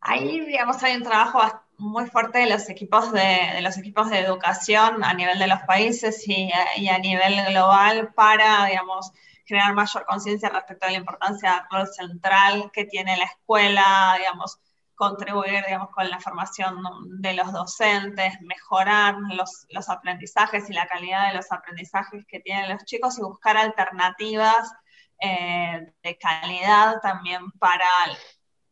Ahí, 0.00 0.40
digamos, 0.40 0.82
hay 0.82 0.96
un 0.96 1.02
trabajo 1.02 1.40
muy 1.78 2.06
fuerte 2.06 2.38
de 2.38 2.46
los 2.46 2.68
equipos 2.68 3.12
de, 3.12 3.60
los 3.60 3.76
equipos 3.78 4.10
de 4.10 4.20
educación 4.20 5.04
a 5.04 5.14
nivel 5.14 5.38
de 5.38 5.46
los 5.46 5.60
países 5.60 6.24
y, 6.26 6.50
a 6.88 6.98
nivel 6.98 7.44
global 7.46 8.12
para, 8.14 8.66
digamos, 8.66 9.12
generar 9.44 9.74
mayor 9.74 10.06
conciencia 10.06 10.48
respecto 10.48 10.86
a 10.86 10.90
la 10.90 10.98
importancia 10.98 11.52
del 11.52 11.62
rol 11.70 11.88
central 11.92 12.70
que 12.72 12.84
tiene 12.84 13.16
la 13.16 13.24
escuela, 13.24 14.14
digamos, 14.18 14.58
contribuir, 14.94 15.64
digamos, 15.66 15.90
con 15.90 16.08
la 16.08 16.20
formación 16.20 16.76
de 17.20 17.34
los 17.34 17.52
docentes, 17.52 18.40
mejorar 18.42 19.16
los, 19.32 19.66
los 19.70 19.88
aprendizajes 19.88 20.70
y 20.70 20.72
la 20.72 20.86
calidad 20.86 21.28
de 21.28 21.34
los 21.34 21.50
aprendizajes 21.50 22.24
que 22.26 22.40
tienen 22.40 22.70
los 22.70 22.84
chicos 22.84 23.18
y 23.18 23.22
buscar 23.22 23.56
alternativas 23.56 24.72
eh, 25.20 25.92
de 26.02 26.18
calidad 26.18 27.00
también 27.00 27.50
para 27.52 27.86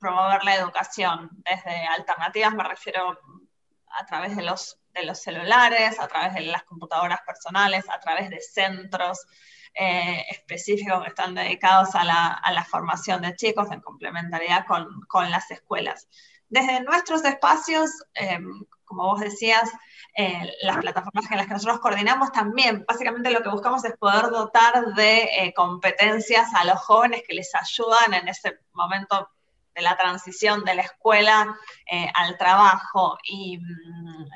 promover 0.03 0.43
la 0.43 0.57
educación 0.57 1.31
desde 1.33 1.87
alternativas, 1.87 2.53
me 2.55 2.65
refiero 2.65 3.17
a 3.89 4.05
través 4.05 4.37
de 4.37 4.43
los, 4.43 4.79
de 4.93 5.05
los 5.05 5.23
celulares, 5.23 6.01
a 6.01 6.09
través 6.09 6.35
de 6.35 6.41
las 6.43 6.65
computadoras 6.65 7.21
personales, 7.25 7.85
a 7.89 8.01
través 8.01 8.29
de 8.29 8.41
centros 8.41 9.25
eh, 9.75 10.25
específicos 10.29 11.03
que 11.03 11.09
están 11.11 11.35
dedicados 11.35 11.95
a 11.95 12.05
la, 12.05 12.33
a 12.33 12.53
la, 12.53 12.65
formación 12.65 13.23
de 13.23 13.37
chicos 13.37 13.71
en 13.71 13.81
complementariedad 13.81 14.67
con, 14.67 14.87
con 15.09 15.31
las 15.31 15.51
escuelas. 15.51 16.09
Desde 16.49 16.83
nuestros 16.83 17.25
espacios, 17.25 17.91
em, 18.15 18.67
como 18.85 19.05
vos 19.05 19.21
decías, 19.21 19.71
eh, 20.15 20.53
las 20.63 20.79
plataformas 20.79 21.31
en 21.31 21.39
las 21.39 21.47
que 21.47 21.55
nosotros 21.55 21.81
coordinamos 21.81 22.33
también, 22.33 22.85
básicamente 22.87 23.31
lo 23.31 23.43
que 23.43 23.49
buscamos 23.49 23.83
es 23.85 23.97
poder 23.97 24.29
dotar 24.29 24.95
de 24.95 25.23
eh, 25.23 25.55
competencias 25.55 26.53
a 26.55 26.65
los 26.67 26.79
jóvenes 26.81 27.23
que 27.27 27.35
les 27.35 27.55
ayudan 27.55 28.13
en 28.13 28.29
ese 28.29 28.59
momento 28.73 29.31
de 29.75 29.83
la 29.83 29.97
transición 29.97 30.65
de 30.65 30.75
la 30.75 30.83
escuela 30.83 31.57
eh, 31.91 32.11
al 32.15 32.37
trabajo. 32.39 33.19
Y 33.25 33.59
mm, 33.59 34.27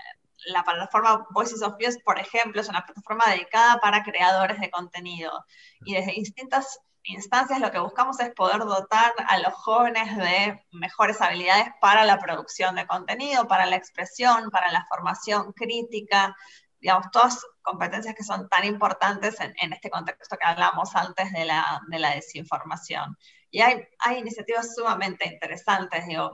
la 0.47 0.63
plataforma 0.63 1.27
Voices 1.31 1.63
of 1.63 1.75
Youth, 1.79 2.03
por 2.05 2.19
ejemplo, 2.19 2.61
es 2.61 2.69
una 2.69 2.85
plataforma 2.85 3.25
dedicada 3.29 3.79
para 3.81 4.03
creadores 4.03 4.61
de 4.61 4.71
contenido. 4.71 5.45
Y 5.85 5.95
desde 5.95 6.13
distintas 6.13 6.79
instancias 7.05 7.61
lo 7.61 7.71
que 7.71 7.79
buscamos 7.79 8.19
es 8.21 8.33
poder 8.35 8.59
dotar 8.59 9.13
a 9.29 9.39
los 9.39 9.55
jóvenes 9.55 10.17
de 10.17 10.65
mejores 10.73 11.21
habilidades 11.21 11.69
para 11.81 12.05
la 12.05 12.19
producción 12.19 12.75
de 12.75 12.87
contenido, 12.87 13.47
para 13.47 13.67
la 13.67 13.77
expresión, 13.77 14.51
para 14.51 14.73
la 14.73 14.85
formación 14.87 15.53
crítica, 15.53 16.37
digamos, 16.81 17.11
todas 17.11 17.45
competencias 17.63 18.15
que 18.15 18.25
son 18.25 18.49
tan 18.49 18.65
importantes 18.65 19.37
en, 19.41 19.73
este 19.73 19.91
contexto 19.91 20.37
que 20.37 20.47
hablamos 20.47 20.95
antes 20.95 21.33
de 21.33 21.45
la, 21.45 21.81
de 21.89 21.99
la 21.99 22.11
desinformación. 22.15 23.17
Y 23.51 23.61
hay, 23.61 23.87
hay 23.99 24.19
iniciativas 24.19 24.75
sumamente 24.75 25.27
interesantes, 25.27 26.07
digo, 26.07 26.31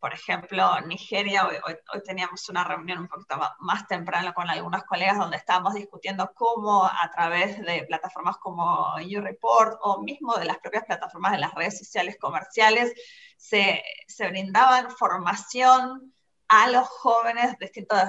por 0.00 0.14
ejemplo, 0.14 0.80
Nigeria, 0.86 1.46
hoy, 1.46 1.56
hoy, 1.66 2.02
teníamos 2.02 2.48
una 2.48 2.64
reunión 2.64 3.00
un 3.00 3.08
poquito 3.08 3.38
más, 3.58 3.86
temprano 3.86 4.32
con 4.32 4.48
algunos 4.48 4.82
colegas 4.84 5.18
donde 5.18 5.36
estábamos 5.36 5.74
discutiendo 5.74 6.32
cómo 6.34 6.86
a 6.86 7.10
través 7.14 7.60
de 7.60 7.84
plataformas 7.86 8.38
como 8.38 8.98
YouReport 8.98 9.78
o 9.82 10.00
mismo 10.02 10.34
de 10.36 10.46
las 10.46 10.58
propias 10.58 10.84
plataformas 10.86 11.32
de 11.32 11.38
las 11.38 11.54
redes 11.54 11.78
sociales 11.78 12.16
comerciales 12.18 12.94
se, 13.36 13.82
se 14.06 14.28
brindaban 14.28 14.90
formación 14.90 16.14
a 16.48 16.70
los 16.70 16.88
jóvenes 16.88 17.58
de 17.58 17.66
distintos, 17.66 18.02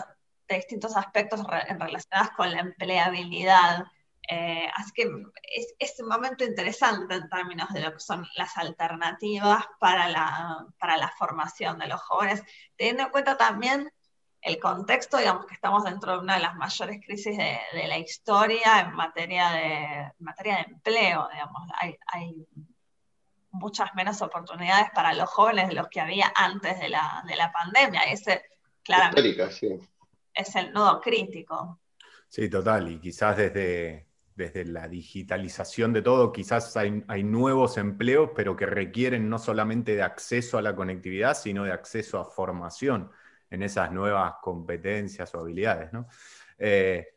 de 0.47 0.55
distintos 0.55 0.95
aspectos 0.95 1.43
relacionados 1.45 2.31
con 2.37 2.51
la 2.51 2.61
empleabilidad, 2.61 3.85
eh, 4.27 4.69
así 4.75 4.91
que 4.93 5.03
es, 5.55 5.75
es, 5.79 5.99
un 5.99 6.07
momento 6.07 6.43
interesante 6.43 7.15
en 7.15 7.29
términos 7.29 7.69
de 7.73 7.81
lo 7.81 7.93
que 7.93 7.99
son 7.99 8.25
las 8.35 8.55
alternativas 8.57 9.65
para 9.79 10.07
la, 10.07 10.65
para 10.79 10.97
la 10.97 11.09
formación 11.09 11.79
de 11.79 11.87
los 11.87 12.01
jóvenes, 12.01 12.43
teniendo 12.77 13.03
en 13.03 13.09
cuenta 13.09 13.35
también 13.35 13.91
el 14.41 14.59
contexto, 14.59 15.17
digamos 15.17 15.45
que 15.45 15.53
estamos 15.53 15.83
dentro 15.83 16.13
de 16.13 16.19
una 16.19 16.35
de 16.35 16.41
las 16.41 16.55
mayores 16.55 16.99
crisis 17.05 17.37
de, 17.37 17.59
de 17.73 17.87
la 17.87 17.97
historia 17.97 18.79
en 18.81 18.93
materia 18.93 19.49
de, 19.51 20.11
materia 20.19 20.57
de 20.57 20.73
empleo, 20.73 21.27
digamos, 21.31 21.69
hay, 21.79 21.97
hay, 22.07 22.47
muchas 23.53 23.93
menos 23.95 24.21
oportunidades 24.21 24.91
para 24.95 25.13
los 25.13 25.29
jóvenes 25.29 25.67
de 25.67 25.73
los 25.73 25.89
que 25.89 25.99
había 25.99 26.31
antes 26.35 26.79
de 26.79 26.87
la, 26.87 27.21
de 27.27 27.35
la 27.35 27.51
pandemia, 27.51 28.03
ese 28.03 28.45
claramente 28.81 29.51
sí. 29.51 29.77
es 30.33 30.55
el 30.55 30.71
nodo 30.71 31.01
crítico. 31.01 31.81
Sí, 32.29 32.49
total, 32.49 32.87
y 32.87 32.99
quizás 33.01 33.35
desde, 33.35 34.07
desde 34.35 34.65
la 34.65 34.87
digitalización 34.87 35.93
de 35.93 36.01
todo, 36.01 36.31
quizás 36.31 36.75
hay, 36.77 37.23
nuevos 37.23 37.77
empleos, 37.77 38.31
pero 38.35 38.55
que 38.55 38.65
requieren 38.65 39.29
no 39.29 39.39
solamente 39.39 39.95
de 39.95 40.03
acceso 40.03 40.57
a 40.57 40.61
la 40.61 40.75
conectividad, 40.75 41.35
sino 41.35 41.63
de 41.63 41.71
acceso 41.71 42.19
a 42.19 42.25
formación 42.25 43.11
en 43.49 43.63
esas 43.63 43.91
nuevas 43.91 44.35
competencias 44.41 45.33
o 45.35 45.39
habilidades. 45.39 45.91
Eh, 46.57 47.07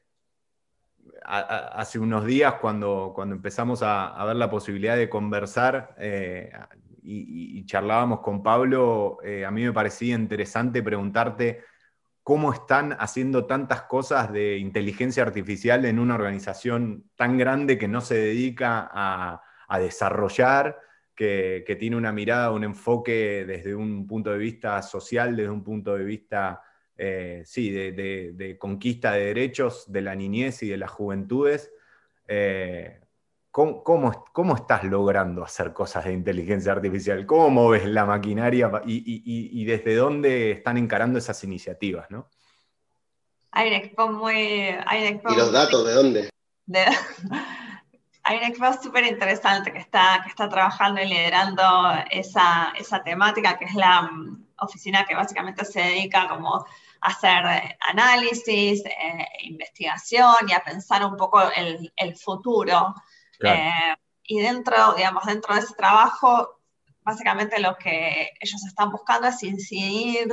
hace 1.25 1.99
unos 1.99 2.25
días, 2.27 2.55
cuando, 2.61 3.13
cuando 3.15 3.35
empezamos 3.35 3.83
a, 3.83 4.25
ver 4.25 4.37
la 4.37 4.51
posibilidad 4.51 4.97
de 4.97 5.09
conversar 5.09 5.95
eh, 5.99 6.51
y, 7.03 7.65
charlábamos 7.67 8.21
con 8.21 8.43
Pablo, 8.43 9.19
eh, 9.23 9.45
a 9.45 9.51
mí 9.51 9.63
me 9.63 9.73
parecía 9.73 10.15
interesante 10.15 10.83
preguntarte 10.83 11.63
cómo 12.25 12.55
están 12.55 12.97
haciendo 12.99 13.45
tantas 13.45 13.83
cosas 13.83 14.33
de 14.33 14.57
inteligencia 14.57 15.23
artificial 15.23 15.85
en 15.85 15.99
una 15.99 16.15
organización 16.15 17.05
tan 17.17 17.37
grande 17.37 17.77
que 17.77 17.87
no 17.87 18.01
se 18.01 18.15
dedica 18.15 18.91
a, 18.93 19.43
desarrollar, 19.79 20.81
que, 21.15 21.77
tiene 21.79 21.97
una 21.97 22.13
mirada, 22.13 22.51
un 22.53 22.65
enfoque 22.65 23.45
desde 23.45 23.75
un 23.75 24.07
punto 24.07 24.31
de 24.31 24.39
vista 24.39 24.81
social, 24.83 25.37
desde 25.37 25.51
un 25.51 25.63
punto 25.63 25.97
de 25.97 26.05
vista, 26.05 26.63
eh, 26.97 27.43
sí, 27.45 27.71
de, 27.71 28.57
conquista 28.59 29.13
de 29.13 29.27
derechos 29.27 29.93
de 29.93 30.01
la 30.01 30.15
niñez 30.15 30.63
y 30.63 30.69
de 30.69 30.79
las 30.79 30.91
juventudes. 30.91 31.73
Eh, 32.27 33.04
¿Cómo, 33.55 34.57
estás 34.57 34.83
logrando 34.83 35.45
hacer 35.45 35.73
cosas 35.73 36.07
de 36.07 36.13
inteligencia 36.13 36.73
artificial? 36.73 37.25
¿Cómo 37.25 37.51
moves 37.51 37.85
la 37.85 38.05
maquinaria 38.05 38.69
y, 38.85 39.65
desde 39.65 39.95
dónde 39.95 40.51
están 40.51 40.77
encarando 40.77 41.21
esas 41.21 41.45
iniciativas? 41.45 42.11
¿no? 42.11 42.29
Hay 43.53 43.69
un 43.69 43.75
equipo 43.75 44.09
muy... 44.09 44.71
¿Y 44.71 45.37
los 45.37 45.53
datos 45.53 45.87
de 45.87 45.93
dónde? 45.95 46.31
hay 48.25 48.37
un 48.39 48.43
equipo 48.43 48.73
súper 48.83 49.07
interesante 49.07 49.73
que 49.73 49.79
está, 49.79 50.21
que 50.25 50.31
está 50.31 50.49
trabajando 50.49 51.01
y 51.01 51.07
liderando 51.07 51.63
esa, 52.11 52.73
temática, 53.05 53.57
que 53.57 53.67
es 53.67 53.75
la 53.77 54.03
mm, 54.03 54.47
oficina 54.63 55.05
que 55.05 55.15
básicamente 55.15 55.65
se 55.65 55.79
dedica 55.81 56.27
como 56.29 56.57
a 56.57 56.67
hacer 57.09 57.77
análisis, 57.89 58.85
eh, 58.85 59.29
investigación 59.45 60.35
y 60.49 60.53
a 60.55 60.65
pensar 60.65 61.07
un 61.07 61.17
poco 61.17 61.41
el, 61.53 61.93
el 61.97 62.17
futuro 62.17 62.93
eh, 63.43 63.95
y 64.23 64.41
dentro, 64.41 64.95
digamos, 64.95 65.25
dentro 65.25 65.55
de 65.55 65.61
ese 65.61 65.75
trabajo, 65.75 66.61
básicamente 67.03 67.61
lo 67.61 67.77
que 67.77 68.31
ellos 68.41 68.65
están 68.67 68.91
buscando 68.91 69.29
es 69.29 69.43
incidir 69.43 70.33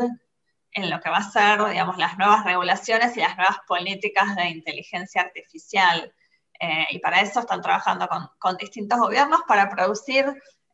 en 0.73 0.89
lo 0.89 0.99
que 1.01 1.09
va 1.09 1.17
a 1.17 1.31
ser, 1.31 1.63
digamos, 1.69 1.97
las 1.97 2.17
nuevas 2.17 2.45
regulaciones 2.45 3.15
y 3.17 3.19
las 3.19 3.35
nuevas 3.35 3.57
políticas 3.67 4.35
de 4.35 4.49
inteligencia 4.49 5.21
artificial. 5.21 6.13
Eh, 6.59 6.87
y 6.91 6.99
para 6.99 7.21
eso 7.21 7.41
están 7.41 7.61
trabajando 7.61 8.07
con, 8.07 8.29
con 8.39 8.55
distintos 8.55 8.99
gobiernos 8.99 9.41
para 9.47 9.69
producir 9.69 10.25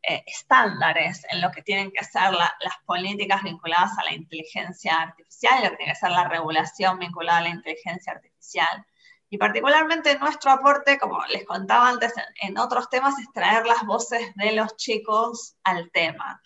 eh, 0.02 0.22
estándares 0.26 1.22
en 1.30 1.40
lo 1.40 1.50
que 1.50 1.62
tienen 1.62 1.90
que 1.90 2.04
ser 2.04 2.32
las 2.32 2.52
políticas 2.86 3.42
vinculadas 3.42 3.98
a 3.98 4.04
la 4.04 4.14
inteligencia 4.14 4.96
artificial, 4.96 5.64
lo 5.64 5.70
que 5.70 5.76
tiene 5.76 5.92
que 5.92 5.98
ser 5.98 6.10
la 6.10 6.28
regulación 6.28 6.98
vinculada 6.98 7.38
a 7.38 7.42
la 7.42 7.48
inteligencia 7.48 8.12
artificial. 8.12 8.86
Y 9.30 9.38
particularmente 9.38 10.18
nuestro 10.18 10.50
aporte, 10.50 10.98
como 10.98 11.20
les 11.26 11.44
contaba 11.44 11.88
antes 11.88 12.12
en, 12.40 12.58
otros 12.58 12.88
temas, 12.88 13.18
es 13.18 13.30
traer 13.32 13.66
las 13.66 13.84
voces 13.84 14.32
de 14.36 14.52
los 14.52 14.76
chicos 14.76 15.56
al 15.64 15.90
tema. 15.90 16.40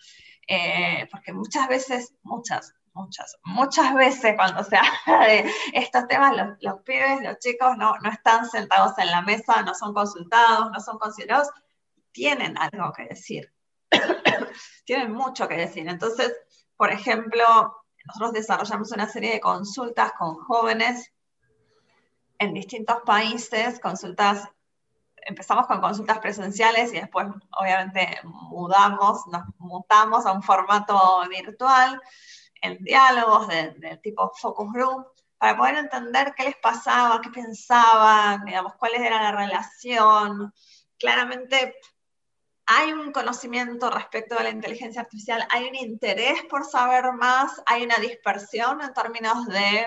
Eh, 0.47 1.07
porque 1.09 1.31
muchas 1.31 1.69
veces, 1.69 2.13
muchas, 2.23 2.73
muchas, 2.93 3.37
muchas 3.43 3.93
veces 3.93 4.35
cuando 4.35 4.63
se 4.63 4.75
habla 5.07 5.25
de 5.25 5.51
estos 5.73 6.07
temas, 6.07 6.35
los, 6.35 6.57
los 6.59 6.81
pibes, 6.81 7.21
los 7.21 7.39
chicos 7.39 7.77
no, 7.77 7.95
no, 7.99 8.09
están 8.11 8.49
sentados 8.49 8.97
en 8.97 9.11
la 9.11 9.21
mesa, 9.21 9.61
no 9.61 9.73
son 9.73 9.93
consultados, 9.93 10.69
no 10.71 10.79
son 10.81 10.97
considerados, 10.97 11.49
tienen 12.11 12.57
algo 12.57 12.91
que 12.91 13.05
decir. 13.05 13.53
tienen 14.85 15.13
mucho 15.13 15.47
que 15.47 15.55
decir. 15.55 15.87
Entonces, 15.87 16.33
por 16.75 16.91
ejemplo, 16.91 17.77
nosotros 18.05 18.33
desarrollamos 18.33 18.91
una 18.91 19.07
serie 19.07 19.31
de 19.31 19.39
consultas 19.39 20.11
con 20.17 20.35
jóvenes 20.35 21.13
en 22.43 22.53
distintos 22.53 22.97
países, 23.05 23.79
consultas, 23.79 24.47
empezamos 25.25 25.67
con 25.67 25.81
consultas 25.81 26.19
presenciales 26.19 26.93
y 26.93 26.99
después 26.99 27.27
obviamente 27.57 28.19
mudamos, 28.23 29.25
nos 29.27 29.43
mutamos 29.57 30.25
a 30.25 30.33
un 30.33 30.43
formato 30.43 31.21
virtual, 31.29 32.01
en 32.61 32.77
diálogos 32.83 33.47
de, 33.47 33.99
tipo 34.01 34.31
focus 34.35 34.71
group, 34.71 35.07
para 35.37 35.57
poder 35.57 35.75
entender 35.75 36.33
qué 36.35 36.43
les 36.43 36.55
pasaba, 36.57 37.19
qué 37.21 37.29
pensaban, 37.29 38.45
digamos, 38.45 38.75
cuál 38.75 38.95
era 38.95 39.21
la 39.21 39.31
relación. 39.33 40.53
Claramente 40.97 41.75
hay 42.65 42.93
un 42.93 43.11
conocimiento 43.11 43.89
respecto 43.89 44.37
a 44.37 44.43
la 44.43 44.49
inteligencia 44.49 45.01
artificial, 45.01 45.45
hay 45.49 45.65
un 45.65 45.75
interés 45.75 46.41
por 46.49 46.63
saber 46.63 47.11
más, 47.13 47.61
hay 47.65 47.83
una 47.83 47.97
dispersión 47.97 48.81
en 48.81 48.93
términos 48.93 49.45
de 49.47 49.85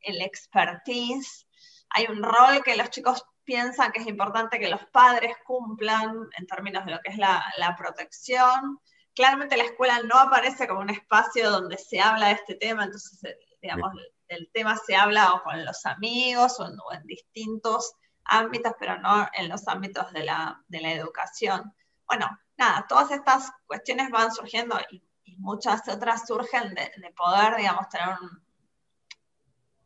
el 0.00 0.22
expertise 0.22 1.47
hay 1.90 2.06
un 2.08 2.22
rol 2.22 2.62
que 2.64 2.76
los 2.76 2.90
chicos 2.90 3.24
piensan 3.44 3.92
que 3.92 4.00
es 4.00 4.06
importante 4.06 4.58
que 4.58 4.68
los 4.68 4.84
padres 4.92 5.34
cumplan 5.46 6.28
en 6.36 6.46
términos 6.46 6.84
de 6.84 6.92
lo 6.92 7.00
que 7.00 7.12
es 7.12 7.18
la, 7.18 7.74
protección. 7.78 8.78
Claramente 9.14 9.56
la 9.56 9.64
escuela 9.64 10.00
no 10.02 10.18
aparece 10.18 10.68
como 10.68 10.80
un 10.80 10.90
espacio 10.90 11.50
donde 11.50 11.78
se 11.78 12.00
habla 12.00 12.28
de 12.28 12.34
este 12.34 12.54
tema, 12.56 12.84
entonces, 12.84 13.24
eh, 13.24 13.38
digamos, 13.62 13.92
el 14.28 14.50
tema 14.52 14.76
se 14.76 14.94
habla 14.94 15.32
o 15.32 15.42
con 15.42 15.64
los 15.64 15.86
amigos 15.86 16.60
o 16.60 16.92
en, 16.92 17.06
distintos 17.06 17.94
ámbitos, 18.24 18.74
pero 18.78 18.98
no 18.98 19.26
en 19.32 19.48
los 19.48 19.66
ámbitos 19.66 20.12
de 20.12 20.24
la, 20.24 20.62
educación. 20.68 21.74
Bueno, 22.06 22.28
nada, 22.58 22.84
todas 22.86 23.10
estas 23.10 23.50
cuestiones 23.66 24.10
van 24.10 24.32
surgiendo 24.32 24.78
y, 24.90 25.02
muchas 25.38 25.86
otras 25.88 26.26
surgen 26.26 26.74
de, 26.74 26.90
de 26.96 27.12
poder, 27.12 27.56
digamos, 27.56 27.88
tener 27.90 28.08
un, 28.20 28.47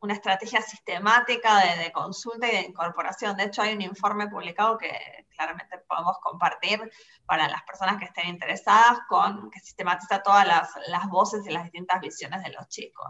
una 0.02 0.14
estrategia 0.14 0.60
sistemática 0.60 1.76
de, 1.78 1.92
consulta 1.92 2.48
y 2.48 2.56
de 2.56 2.62
incorporación. 2.62 3.36
De 3.36 3.44
hecho, 3.44 3.62
hay 3.62 3.74
un 3.74 3.82
informe 3.82 4.28
publicado 4.28 4.76
que 4.76 4.90
claramente 5.34 5.78
podemos 5.88 6.16
compartir 6.20 6.80
para 7.24 7.48
las 7.48 7.62
personas 7.62 7.98
que 7.98 8.06
estén 8.06 8.28
interesadas, 8.28 8.98
con, 9.08 9.48
que 9.50 9.60
sistematiza 9.60 10.22
todas 10.22 10.46
las, 10.46 11.08
voces 11.08 11.46
y 11.46 11.50
las 11.50 11.64
distintas 11.64 12.00
visiones 12.00 12.42
de 12.42 12.50
los 12.50 12.68
chicos. 12.68 13.06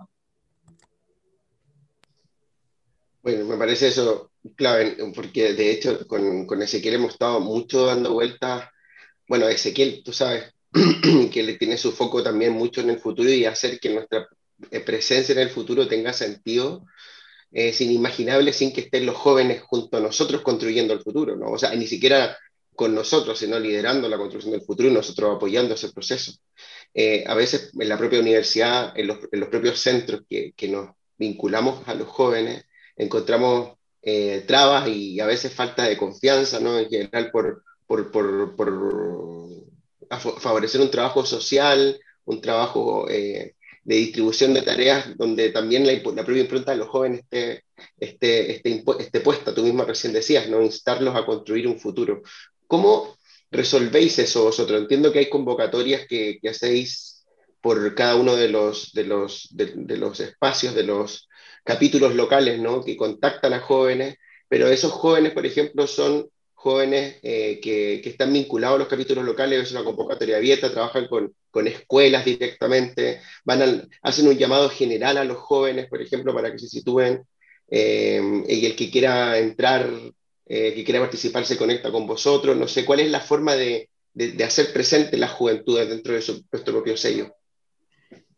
Bueno, 3.22 3.46
me 3.46 3.56
parece 3.56 3.88
eso 3.88 4.32
clave, 4.54 4.96
porque 5.14 5.54
de 5.54 5.70
hecho 5.70 6.06
con, 6.06 6.46
con 6.46 6.60
Ezequiel 6.60 6.96
hemos 6.96 7.12
estado 7.12 7.40
mucho 7.40 7.86
dando 7.86 8.12
vueltas. 8.12 8.68
Bueno, 9.26 9.48
Ezequiel, 9.48 10.02
tú 10.04 10.12
sabes 10.12 10.52
que 11.32 11.42
le 11.42 11.54
tiene 11.54 11.78
su 11.78 11.92
foco 11.92 12.22
también 12.22 12.52
mucho 12.52 12.82
en 12.82 12.90
el 12.90 12.98
futuro 13.00 13.30
y 13.30 13.46
hacer 13.46 13.80
que 13.80 13.94
nuestra 13.94 14.28
presencia 14.84 15.32
en 15.32 15.40
el 15.40 15.50
futuro 15.50 15.88
tenga 15.88 16.12
sentido, 16.12 16.84
es 17.50 17.80
inimaginable 17.80 18.52
sin 18.52 18.72
que 18.72 18.82
estén 18.82 19.06
los 19.06 19.16
jóvenes 19.16 19.62
junto 19.62 19.96
a 19.96 20.00
nosotros 20.00 20.42
construyendo 20.42 20.94
el 20.94 21.00
futuro, 21.00 21.36
¿no? 21.36 21.50
O 21.50 21.58
sea, 21.58 21.74
ni 21.74 21.86
siquiera 21.86 22.36
con 22.74 22.94
nosotros, 22.94 23.38
sino 23.38 23.58
liderando 23.58 24.08
la 24.08 24.16
construcción 24.16 24.52
del 24.52 24.62
futuro 24.62 24.88
y 24.88 24.92
nosotros 24.92 25.36
apoyando 25.36 25.74
ese 25.74 25.92
proceso. 25.92 26.32
Eh, 26.94 27.24
a 27.26 27.34
veces 27.34 27.70
en 27.78 27.88
la 27.88 27.98
propia 27.98 28.20
universidad, 28.20 28.98
en 28.98 29.08
los, 29.08 29.18
en 29.30 29.40
los 29.40 29.48
propios 29.50 29.78
centros 29.80 30.22
que, 30.28 30.52
que, 30.56 30.68
nos 30.68 30.90
vinculamos 31.18 31.86
a 31.86 31.94
los 31.94 32.08
jóvenes, 32.08 32.64
encontramos 32.96 33.76
eh, 34.02 34.44
trabas 34.46 34.88
y 34.88 35.20
a 35.20 35.26
veces 35.26 35.52
falta 35.54 35.84
de 35.84 35.96
confianza, 35.98 36.60
¿no? 36.60 36.78
En 36.78 36.88
general 36.88 37.30
por, 37.30 37.62
por, 37.86 38.10
por, 38.10 38.56
por 38.56 38.72
favorecer 40.40 40.80
un 40.80 40.90
trabajo 40.90 41.24
social 41.24 41.98
un 42.24 42.40
trabajo 42.40 43.08
eh, 43.08 43.56
de 43.84 43.96
distribución 43.96 44.54
de 44.54 44.62
tareas 44.62 45.16
donde 45.16 45.50
también 45.50 45.86
la, 45.86 45.92
la 45.92 46.24
propia 46.24 46.42
impronta 46.42 46.72
de 46.72 46.78
los 46.78 46.88
jóvenes 46.88 47.20
esté, 47.20 47.64
esté, 47.98 48.52
esté, 48.52 48.84
esté, 49.00 49.20
puesta, 49.20 49.54
tú 49.54 49.62
misma 49.62 49.84
recién 49.84 50.12
decías, 50.12 50.48
¿no? 50.48 50.62
instarlos 50.62 51.16
a 51.16 51.26
construir 51.26 51.66
un 51.66 51.78
futuro. 51.78 52.22
¿Cómo 52.66 53.16
resolvéis 53.50 54.18
eso 54.18 54.44
vosotros? 54.44 54.80
Entiendo 54.80 55.12
que 55.12 55.20
hay 55.20 55.28
convocatorias 55.28 56.06
que, 56.06 56.38
que 56.40 56.48
hacéis 56.48 57.24
por 57.60 57.94
cada 57.94 58.16
uno 58.16 58.36
de 58.36 58.48
los, 58.48 58.92
de, 58.92 59.04
los, 59.04 59.48
de, 59.52 59.96
los 59.96 60.20
espacios, 60.20 60.74
de 60.74 60.84
los 60.84 61.28
capítulos 61.64 62.14
locales, 62.14 62.60
¿no? 62.60 62.84
que 62.84 62.96
contactan 62.96 63.52
a 63.52 63.60
jóvenes, 63.60 64.16
pero 64.48 64.68
esos 64.68 64.92
jóvenes, 64.92 65.32
por 65.32 65.46
ejemplo, 65.46 65.86
son 65.86 66.28
jóvenes 66.54 67.16
eh, 67.22 67.60
que, 67.60 68.00
que, 68.02 68.10
están 68.10 68.32
vinculados 68.32 68.76
a 68.76 68.78
los 68.80 68.88
capítulos 68.88 69.24
locales, 69.24 69.62
es 69.62 69.72
una 69.72 69.84
convocatoria 69.84 70.36
abierta, 70.36 70.70
trabajan 70.70 71.08
con, 71.08 71.32
con 71.52 71.68
escuelas 71.68 72.24
directamente, 72.24 73.20
van 73.44 73.88
hacen 74.02 74.26
un 74.26 74.36
llamado 74.36 74.68
general 74.68 75.18
a 75.18 75.24
los 75.24 75.36
jóvenes, 75.36 75.86
por 75.86 76.02
ejemplo, 76.02 76.34
para 76.34 76.50
que 76.50 76.58
se 76.58 76.66
sitúen, 76.66 77.22
eh, 77.70 78.20
y 78.48 78.66
el 78.66 78.74
que 78.74 78.90
quiera 78.90 79.38
entrar, 79.38 79.88
eh, 80.46 80.74
que 80.74 80.82
quiera 80.82 81.00
participar, 81.00 81.44
se 81.44 81.56
conecta 81.56 81.92
con 81.92 82.06
vosotros, 82.06 82.56
no 82.56 82.66
sé, 82.66 82.84
¿cuál 82.84 83.00
es 83.00 83.10
la 83.10 83.20
forma 83.20 83.54
de, 83.54 83.88
de, 84.14 84.32
de 84.32 84.44
hacer 84.44 84.72
presente 84.72 85.16
las 85.16 85.30
juventudes 85.30 85.88
dentro 85.88 86.14
de 86.14 86.22
su, 86.22 86.44
nuestro 86.50 86.74
propio 86.74 86.96
sello? 86.96 87.32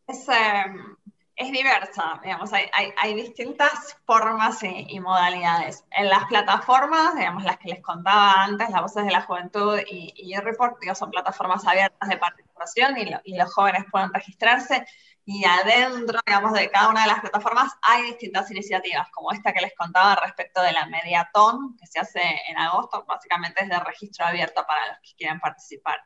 Es, 0.07 0.29
um 0.29 1.04
es 1.37 1.51
diversa, 1.51 2.21
digamos, 2.23 2.53
hay, 2.53 2.67
hay, 2.73 2.93
hay 2.97 3.15
distintas 3.15 3.97
formas 4.07 4.63
y, 4.63 4.87
y, 4.89 5.01
modalidades. 5.01 5.85
En 5.91 6.09
las 6.09 6.25
plataformas, 6.27 7.17
digamos, 7.17 7.43
las 7.43 7.59
que 7.59 7.71
les 7.71 7.83
contaba 7.83 8.45
antes, 8.45 8.71
las 8.71 8.83
voces 8.83 9.05
de 9.05 9.11
la 9.11 9.23
juventud 9.23 9.81
y, 9.91 10.13
y 10.17 10.37
report, 10.37 10.79
digamos, 10.81 10.99
son 10.99 11.11
plataformas 11.11 11.67
abiertas 11.67 12.09
de 12.09 12.19
participación 12.19 12.99
y, 12.99 13.07
lo, 13.07 13.21
y, 13.25 13.37
los 13.37 13.53
jóvenes 13.53 13.85
pueden 13.91 14.13
registrarse. 14.13 14.87
Y 15.25 15.45
adentro, 15.45 16.21
digamos, 16.25 16.53
de 16.53 16.71
cada 16.71 16.91
una 16.91 17.03
de 17.03 17.09
las 17.09 17.21
plataformas 17.21 17.73
hay 17.83 18.03
distintas 18.03 18.49
iniciativas, 18.51 19.09
como 19.11 19.33
esta 19.33 19.53
que 19.53 19.63
les 19.63 19.75
contaba 19.75 20.17
respecto 20.17 20.63
de 20.63 20.73
la 20.73 20.87
Mediatón, 20.87 21.77
que 21.81 21.87
se 21.87 21.99
hace 21.99 22.23
en 22.47 22.59
agosto, 22.59 23.05
básicamente 23.09 23.65
es 23.65 23.71
de 23.71 23.81
registro 23.81 24.27
abierto 24.27 24.65
para 24.67 24.87
los 24.89 24.99
que 24.99 25.17
quieran 25.17 25.41
participar. 25.41 25.99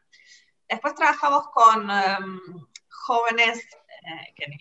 Después 0.68 0.94
trabajamos 0.94 1.48
con 1.48 1.90
um, 1.90 2.66
jóvenes 2.90 3.66
eh, 4.02 4.32
que 4.34 4.44
en 4.44 4.52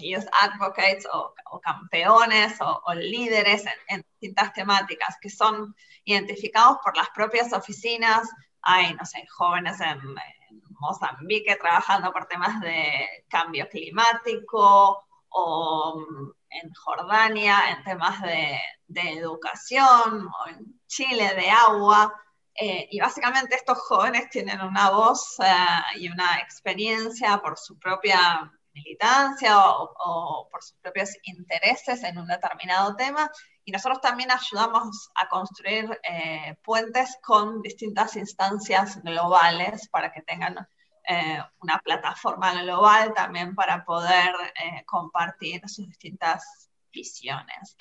youth 0.00 0.28
advocates 0.42 1.06
o, 1.12 1.34
o 1.50 1.60
campeones 1.60 2.60
o, 2.60 2.82
o 2.86 2.94
líderes 2.94 3.64
en, 3.66 3.72
en, 3.88 4.06
distintas 4.20 4.52
temáticas 4.52 5.16
que 5.20 5.30
son 5.30 5.74
identificados 6.04 6.78
por 6.84 6.96
las 6.96 7.10
propias 7.10 7.52
oficinas. 7.52 8.28
Hay, 8.62 8.94
no 8.94 9.04
sé, 9.04 9.26
jóvenes 9.28 9.80
en, 9.80 9.98
en 9.98 10.62
Mozambique 10.78 11.56
trabajando 11.56 12.12
por 12.12 12.26
temas 12.26 12.60
de 12.60 13.24
cambio 13.28 13.68
climático 13.68 15.04
o 15.30 16.06
en 16.50 16.74
Jordania 16.74 17.70
en 17.70 17.84
temas 17.84 18.20
de, 18.22 18.60
de 18.86 19.12
educación 19.12 20.28
o 20.28 20.48
en 20.48 20.80
Chile 20.86 21.34
de 21.34 21.50
agua. 21.50 22.14
Eh, 22.54 22.88
y 22.90 23.00
básicamente 23.00 23.56
estos 23.56 23.78
jóvenes 23.78 24.28
tienen 24.28 24.60
una 24.60 24.90
voz 24.90 25.38
uh, 25.38 25.98
y 25.98 26.08
una 26.08 26.38
experiencia 26.38 27.38
por 27.38 27.56
su 27.56 27.78
propia 27.78 28.52
militancia 28.74 29.56
o, 29.58 30.48
por 30.50 30.62
sus 30.62 30.76
propios 30.78 31.10
intereses 31.24 32.02
en 32.02 32.18
un 32.18 32.26
determinado 32.26 32.96
tema. 32.96 33.30
Y 33.64 33.72
nosotros 33.72 34.00
también 34.00 34.30
ayudamos 34.30 35.10
a 35.14 35.28
construir 35.28 36.00
eh, 36.02 36.56
puentes 36.64 37.18
con 37.22 37.62
distintas 37.62 38.16
instancias 38.16 39.00
globales 39.02 39.88
para 39.88 40.12
que 40.12 40.22
tengan 40.22 40.66
eh, 41.08 41.42
una 41.60 41.78
plataforma 41.78 42.52
global 42.62 43.12
también 43.14 43.54
para 43.54 43.84
poder 43.84 44.34
eh, 44.56 44.84
compartir 44.86 45.68
sus 45.68 45.88
distintas 45.88 46.70
visiones. 46.92 47.76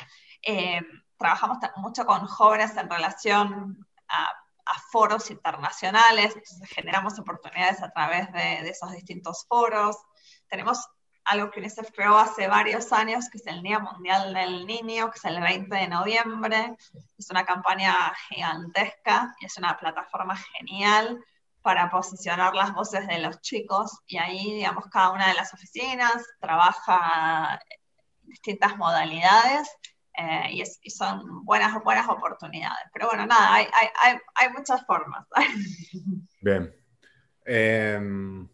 Trabajamos 1.18 1.58
mucho 1.78 2.06
con 2.06 2.26
jóvenes 2.26 2.76
en 2.78 2.90
relación 2.90 3.88
a, 4.08 4.38
foros 4.90 5.30
internacionales, 5.30 6.34
generamos 6.70 7.20
oportunidades 7.20 7.82
a 7.82 7.92
través 7.92 8.32
de 8.32 8.70
esos 8.70 8.92
distintos 8.94 9.46
foros 9.50 9.98
tenemos 10.52 10.86
algo 11.24 11.50
que 11.50 11.60
UNICEF 11.60 11.92
creó 11.92 12.18
hace 12.18 12.48
varios 12.48 12.92
años, 12.92 13.30
que 13.30 13.38
es 13.38 13.48
el 13.48 13.64
Día 13.64 13.80
Mundial 13.80 14.34
del 14.34 14.68
Niño, 14.68 15.10
que 15.10 15.18
es 15.18 15.26
el 15.26 15.40
20 15.40 15.74
de 15.74 15.88
noviembre. 15.88 16.76
Es 17.18 17.30
una 17.30 17.46
campaña 17.46 18.14
gigantesca 18.28 19.34
y 19.40 19.46
es 19.46 19.58
una 19.58 19.78
plataforma 19.78 20.36
genial 20.36 21.24
para 21.62 21.90
posicionar 21.90 22.54
las 22.54 22.74
voces 22.74 23.08
de 23.08 23.20
los 23.20 23.40
chicos 23.40 24.00
y 24.08 24.18
ahí, 24.18 24.56
digamos, 24.56 24.86
cada 24.92 25.12
una 25.12 25.30
de 25.30 25.36
las 25.36 25.54
oficinas 25.54 26.22
trabaja 26.40 27.62
distintas 28.24 28.76
modalidades 28.78 29.70
eh, 30.18 30.48
y, 30.50 30.62
es, 30.62 30.80
y, 30.82 30.90
son 30.90 31.46
buenas, 31.46 31.82
buenas 31.84 32.10
oportunidades. 32.10 32.90
Pero 32.92 33.08
bueno, 33.08 33.26
nada, 33.26 33.54
hay, 33.54 33.68
hay, 34.02 34.18
hay 34.36 34.50
muchas 34.50 34.86
formas. 34.86 35.26
Bien. 36.42 36.76
Eh... 37.46 38.48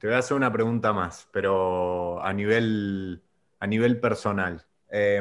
Te 0.00 0.06
voy 0.06 0.16
a 0.16 0.20
hacer 0.20 0.34
una 0.34 0.50
pregunta 0.50 0.94
más, 0.94 1.28
pero 1.30 2.22
a 2.24 2.32
nivel, 2.32 3.22
a 3.58 3.66
nivel 3.66 4.00
personal. 4.00 4.66
Eh, 4.90 5.20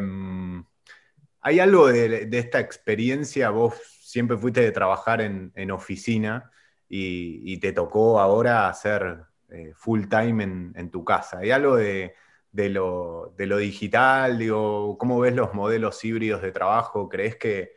¿Hay 1.42 1.60
algo 1.60 1.88
de, 1.88 2.30
esta 2.32 2.62
experiencia? 2.62 3.50
Vos 3.50 3.74
siempre 4.02 4.38
fuiste 4.38 4.62
de 4.62 4.72
trabajar 4.72 5.20
en, 5.20 5.72
oficina 5.72 6.50
y, 6.88 7.58
te 7.60 7.74
tocó 7.74 8.22
ahora 8.22 8.70
hacer 8.70 9.26
eh, 9.50 9.74
full 9.76 10.06
time 10.08 10.46
en, 10.46 10.74
en, 10.78 10.90
tu 10.90 11.04
casa. 11.04 11.40
¿Hay 11.40 11.52
algo 11.52 11.76
de, 11.76 12.16
de, 12.54 12.70
lo, 12.70 13.34
de 13.38 13.48
lo 13.48 13.58
digital? 13.58 14.38
Digo, 14.38 14.98
¿Cómo 14.98 15.20
ves 15.20 15.36
los 15.36 15.54
modelos 15.54 16.06
híbridos 16.06 16.42
de 16.42 16.54
trabajo? 16.54 17.10
¿Crees 17.10 17.36
que, 17.36 17.74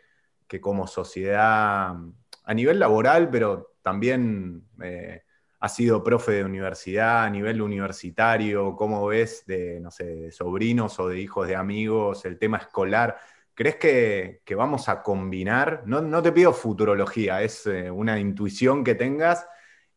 que 0.47 0.61
como 0.61 0.87
sociedad, 0.87 1.97
a 2.45 2.55
nivel 2.55 2.79
laboral, 2.79 3.29
pero 3.29 3.75
también... 3.83 4.69
Eh, 4.81 5.23
has 5.63 5.77
sido 5.77 6.03
profe 6.03 6.33
de 6.33 6.45
universidad 6.45 7.23
a 7.23 7.31
nivel 7.31 7.63
universitario, 7.63 8.75
¿cómo 8.75 9.07
ves 9.07 9.45
de, 9.47 9.79
no 9.79 9.93
sé, 9.93 10.33
sobrinos 10.33 10.99
o 10.99 11.09
de 11.09 11.21
hijos 11.21 11.47
de 11.47 11.55
amigos, 11.55 12.25
el 12.25 12.37
tema 12.37 12.59
escolar? 12.59 13.17
¿Crees 13.55 13.77
que, 13.77 14.43
vamos 14.57 14.89
a 14.89 15.05
combinar? 15.05 15.85
No, 15.87 16.03
no, 16.03 16.21
te 16.21 16.33
pido 16.33 16.53
futurología, 16.53 17.43
es 17.43 17.65
eh, 17.69 17.93
una 17.93 18.19
intuición 18.19 18.83
que 18.83 18.97
tengas 18.97 19.47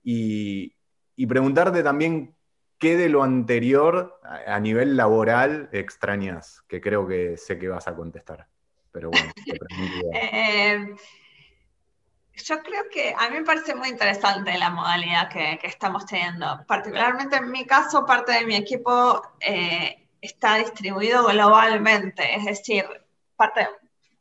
y, 0.03 0.75
y, 1.15 1.25
preguntarte 1.25 1.81
también 1.81 2.35
qué 2.77 2.95
de 2.95 3.09
lo 3.09 3.23
anterior 3.23 4.19
a, 4.45 4.59
nivel 4.59 4.95
laboral 4.95 5.69
extrañas, 5.71 6.61
que 6.67 6.79
creo 6.79 7.07
que 7.07 7.37
sé 7.37 7.57
que 7.57 7.69
vas 7.69 7.87
a 7.87 7.95
contestar. 7.95 8.47
Pero 8.91 9.09
bueno, 9.09 9.31
te 9.43 10.95
yo 12.43 12.61
creo 12.61 12.83
que 12.91 13.15
a 13.17 13.29
mí 13.29 13.37
me 13.37 13.45
parece 13.45 13.75
muy 13.75 13.89
interesante 13.89 14.57
la 14.57 14.69
modalidad 14.69 15.29
que, 15.29 15.57
que 15.59 15.67
estamos 15.67 16.05
teniendo. 16.05 16.63
Particularmente 16.67 17.37
en 17.37 17.49
mi 17.49 17.65
caso, 17.65 18.05
parte 18.05 18.33
de 18.33 18.45
mi 18.45 18.55
equipo 18.55 19.21
eh, 19.39 20.09
está 20.21 20.55
distribuido 20.55 21.25
globalmente, 21.25 22.35
es 22.35 22.45
decir, 22.45 22.85
parte, 23.35 23.67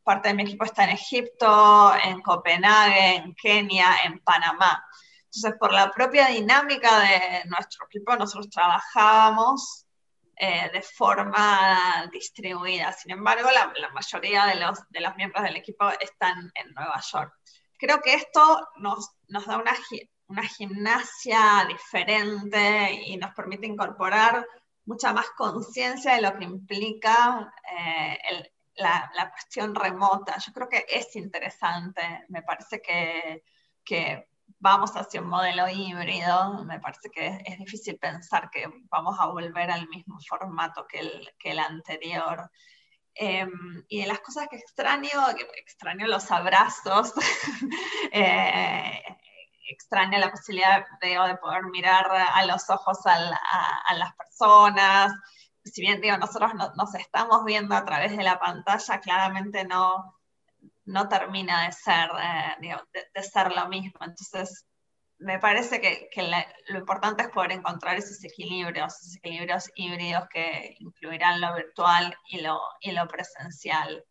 parte 0.03 0.29
de 0.29 0.35
mi 0.35 0.43
equipo 0.43 0.65
está 0.65 0.85
en 0.85 0.91
Egipto, 0.91 1.93
en 2.05 2.21
Copenhague, 2.21 3.17
en 3.17 3.35
Kenia, 3.35 3.89
en 4.05 4.21
Panamá. 4.21 4.85
Entonces, 5.25 5.55
por 5.59 5.73
la 5.73 5.91
propia 5.91 6.29
dinámica 6.29 7.01
de 7.01 7.43
nuestro 7.47 7.87
equipo, 7.87 8.15
nosotros 8.17 8.49
trabajábamos 8.51 9.87
eh, 10.37 10.71
de 10.73 10.83
forma 10.83 12.09
distribuida. 12.13 12.93
Sin 12.93 13.11
embargo, 13.13 13.51
la, 13.51 13.73
la 13.77 13.89
mayoría 13.91 14.47
de 14.47 14.57
los, 14.57 14.79
de 14.91 15.01
los 15.01 15.17
miembros 15.17 15.43
del 15.43 15.57
equipo 15.57 15.89
están 16.01 16.53
en 16.55 16.73
Nueva 16.75 17.01
York 17.13 17.35
creo 17.79 18.01
que 18.01 18.15
esto 18.15 18.69
nos, 18.77 19.11
da 19.29 19.59
una, 19.59 20.47
gimnasia 20.49 21.67
diferente 21.69 22.93
y 23.07 23.17
nos 23.17 23.35
permite 23.35 23.67
incorporar 23.67 24.47
mucha 24.87 25.13
más 25.13 25.27
conciencia 25.37 26.15
de 26.15 26.23
lo 26.23 26.37
que 26.37 26.45
implica 26.45 27.53
eh, 27.79 28.19
la, 28.77 29.31
cuestión 29.31 29.75
remota. 29.75 30.37
Yo 30.39 30.53
creo 30.53 30.69
que 30.69 30.87
es 30.89 31.15
interesante, 31.17 32.25
me 32.29 32.43
parece 32.43 32.81
que, 32.81 34.27
vamos 34.59 34.93
hacia 34.97 35.21
un 35.21 35.29
modelo 35.29 35.69
híbrido, 35.69 36.65
me 36.65 36.81
parece 36.81 37.11
que 37.11 37.43
es, 37.45 37.59
difícil 37.59 37.99
pensar 37.99 38.51
que 38.51 38.67
vamos 38.91 39.17
a 39.19 39.27
volver 39.27 39.71
al 39.71 39.89
mismo 39.89 40.19
formato 40.27 40.87
que 40.87 41.01
el 41.51 41.59
anterior. 41.59 42.51
Eh, 43.15 43.47
y 43.89 44.01
de 44.01 44.07
las 44.07 44.21
cosas 44.21 44.49
que 44.51 44.57
extraño, 44.57 45.09
extraño 45.57 46.07
los 46.07 46.31
abrazos, 46.31 47.13
eh, 48.13 49.03
extraño 49.69 50.19
la 50.19 50.31
posibilidad 50.31 50.85
de, 51.01 51.09
de, 51.09 51.37
poder 51.37 51.65
mirar 51.67 52.07
a 52.11 52.45
los 52.47 52.69
ojos 52.71 53.07
a, 53.07 53.15
a, 53.15 53.81
a 53.87 53.95
las 53.95 54.15
personas. 54.17 55.13
Si 55.65 55.81
bien 55.81 56.01
digo, 56.01 56.19
nosotros 56.19 56.55
no, 56.55 56.73
nos 56.77 56.95
estamos 56.95 57.45
viendo 57.45 57.75
a 57.75 57.85
través 57.85 58.17
de 58.17 58.23
la 58.23 58.39
pantalla, 58.39 59.01
claramente 59.01 59.65
no, 59.65 60.15
no 60.87 61.09
termina 61.09 61.65
de 61.65 61.73
ser, 61.73 62.11
eh, 62.21 62.77
de, 63.15 63.23
ser 63.23 63.53
lo 63.53 63.69
mismo. 63.69 63.99
Entonces, 64.01 64.67
me 65.19 65.39
parece 65.39 65.81
que, 65.81 66.09
lo 66.69 66.79
importante 66.79 67.23
es 67.23 67.29
poder 67.31 67.53
encontrar 67.53 67.97
esos 67.97 68.23
equilibrios, 68.25 69.01
esos 69.01 69.17
equilibrios 69.17 69.71
híbridos 69.75 70.29
que 70.29 70.77
incluirán 70.81 71.41
lo 71.41 71.55
virtual 71.55 72.17
y 72.29 72.41
lo, 72.41 73.09
presencial. 73.09 74.05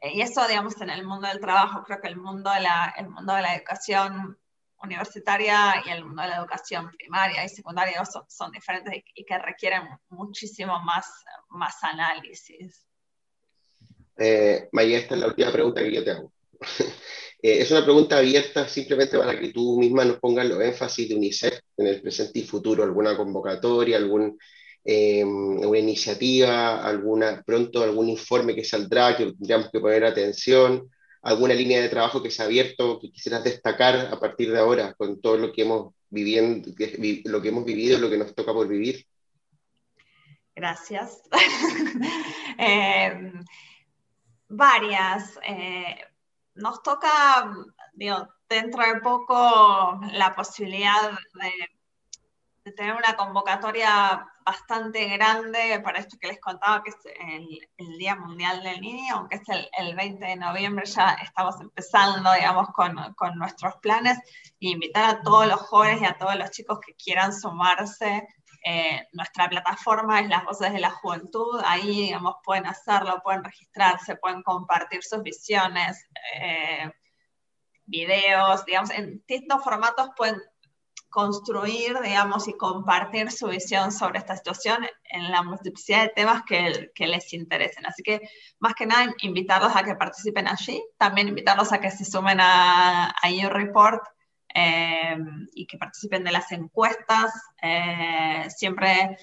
Eh, 0.00 0.12
y 0.14 0.20
eso, 0.22 0.46
digamos, 0.48 0.80
en 0.80 0.90
el 0.90 1.04
mundo 1.04 1.28
del 1.28 1.40
trabajo, 1.40 1.82
creo 1.84 2.00
que 2.00 2.08
el 2.08 2.16
mundo 2.16 2.50
de 2.50 2.60
la, 2.60 2.94
mundo 3.08 3.34
de 3.34 3.42
la 3.42 3.54
educación 3.54 4.38
universitaria 4.78 5.82
y 5.86 5.90
el 5.90 6.04
mundo 6.04 6.22
de 6.22 6.28
la 6.28 6.38
educación 6.38 6.90
primaria 6.90 7.44
y 7.44 7.48
secundaria 7.48 8.02
son, 8.04 8.50
diferentes 8.50 8.94
y, 9.14 9.24
que 9.24 9.38
requieren 9.38 9.82
muchísimo 10.08 10.80
más, 10.82 11.06
más 11.50 11.82
análisis. 11.84 12.84
Eh, 14.18 14.68
esta 14.72 15.14
es 15.14 15.20
la 15.20 15.26
última 15.28 15.52
pregunta 15.52 15.82
que 15.82 15.94
yo 15.94 16.04
te. 16.04 16.16
Eh, 17.44 17.60
es 17.60 17.72
una 17.72 17.82
pregunta 17.82 18.18
abierta 18.18 18.68
simplemente 18.68 19.18
para 19.18 19.36
que 19.36 19.48
tú 19.48 19.76
misma 19.76 20.04
nos 20.04 20.20
pongas 20.20 20.46
los 20.46 20.62
énfasis 20.62 21.08
de 21.08 21.16
UNICEF 21.16 21.58
en 21.76 21.88
el 21.88 22.00
presente 22.00 22.38
y 22.38 22.44
futuro, 22.44 22.84
alguna 22.84 23.16
convocatoria, 23.16 23.96
algún, 23.96 24.38
eh, 24.84 25.22
alguna 25.22 25.78
iniciativa, 25.80 26.86
alguna, 26.86 27.42
pronto 27.44 27.82
algún 27.82 28.10
informe 28.10 28.54
que 28.54 28.62
saldrá 28.62 29.16
que 29.16 29.32
tendríamos 29.32 29.70
que 29.72 29.80
poner 29.80 30.04
atención, 30.04 30.88
alguna 31.22 31.54
línea 31.54 31.82
de 31.82 31.88
trabajo 31.88 32.22
que 32.22 32.30
se 32.30 32.42
ha 32.42 32.44
abierto 32.44 33.00
que 33.00 33.10
quisieras 33.10 33.42
destacar 33.42 33.96
a 33.96 34.20
partir 34.20 34.52
de 34.52 34.60
ahora 34.60 34.94
con 34.94 35.20
todo 35.20 35.36
lo 35.36 35.52
que 35.52 35.62
hemos, 35.62 35.94
viviendo, 36.10 36.68
lo 37.24 37.42
que 37.42 37.48
hemos 37.48 37.64
vivido, 37.64 37.98
lo 37.98 38.08
que 38.08 38.18
nos 38.18 38.36
toca 38.36 38.52
por 38.52 38.68
vivir. 38.68 39.04
Gracias. 40.54 41.22
eh, 42.58 43.32
varias 44.48 45.38
nos 46.54 46.82
toca, 46.82 47.52
dentro 47.94 48.84
de 48.84 49.00
poco 49.00 50.00
la 50.12 50.34
posibilidad 50.34 51.10
de, 51.10 52.72
tener 52.76 52.94
una 52.94 53.16
convocatoria 53.16 54.24
bastante 54.44 55.08
grande 55.08 55.80
para 55.82 55.98
esto 55.98 56.16
que 56.20 56.28
les 56.28 56.40
contaba, 56.40 56.82
que 56.82 56.90
es 56.90 56.96
el, 57.76 57.98
Día 57.98 58.14
Mundial 58.14 58.62
del 58.62 58.80
Niño, 58.80 59.16
aunque 59.16 59.36
es 59.36 59.42
el, 59.48 59.96
20 59.96 60.24
de 60.24 60.36
noviembre, 60.36 60.86
ya 60.86 61.10
estamos 61.22 61.60
empezando, 61.60 62.32
digamos, 62.32 62.68
con, 62.68 62.96
con, 63.14 63.36
nuestros 63.36 63.74
planes, 63.76 64.18
e 64.60 64.68
invitar 64.68 65.04
a 65.04 65.22
todos 65.22 65.48
los 65.48 65.60
jóvenes 65.60 66.02
y 66.02 66.04
a 66.04 66.16
todos 66.18 66.36
los 66.36 66.50
chicos 66.50 66.78
que 66.84 66.94
quieran 66.94 67.32
sumarse 67.32 68.28
eh, 68.64 69.08
nuestra 69.12 69.48
plataforma 69.48 70.20
es 70.20 70.28
Las 70.28 70.44
Voces 70.44 70.72
de 70.72 70.80
la 70.80 70.90
Juventud, 70.90 71.60
ahí 71.64 72.02
digamos, 72.02 72.36
pueden 72.44 72.66
hacerlo, 72.66 73.20
pueden 73.22 73.42
registrarse, 73.42 74.16
pueden 74.16 74.42
compartir 74.42 75.02
sus 75.02 75.22
visiones, 75.22 76.06
eh, 76.34 76.90
videos, 77.86 78.64
digamos, 78.64 78.90
en 78.90 79.14
distintos 79.14 79.64
formatos 79.64 80.10
pueden 80.16 80.40
construir, 81.10 82.00
digamos, 82.00 82.48
y 82.48 82.54
compartir 82.54 83.30
su 83.30 83.48
visión 83.48 83.92
sobre 83.92 84.18
esta 84.18 84.36
situación 84.36 84.86
en 85.04 85.30
la 85.30 85.42
multiplicidad 85.42 86.04
de 86.04 86.08
temas 86.08 86.42
que, 86.44 86.90
que, 86.94 87.06
les 87.06 87.34
interesen. 87.34 87.84
Así 87.84 88.02
que, 88.02 88.20
más 88.60 88.74
que 88.74 88.86
nada, 88.86 89.12
invitarlos 89.20 89.76
a 89.76 89.82
que 89.82 89.94
participen 89.94 90.48
allí, 90.48 90.82
también 90.96 91.28
invitarlos 91.28 91.70
a 91.70 91.80
que 91.80 91.90
se 91.90 92.06
sumen 92.06 92.40
a, 92.40 93.10
a 93.10 93.30
YouReport 93.30 94.02
eh, 94.54 95.16
y 95.54 95.66
que 95.66 95.78
participen 95.78 96.24
de 96.24 96.32
las 96.32 96.50
encuestas. 96.52 97.32
Eh, 97.62 98.46
siempre 98.48 99.16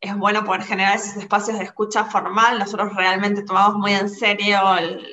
es 0.00 0.16
bueno 0.16 0.44
poder 0.44 0.62
generar 0.62 0.96
esos 0.96 1.16
espacios 1.16 1.58
de 1.58 1.64
escucha 1.64 2.04
formal. 2.04 2.58
Nosotros 2.58 2.94
realmente 2.94 3.42
tomamos 3.42 3.76
muy 3.76 3.92
en 3.92 4.08
serio 4.08 4.58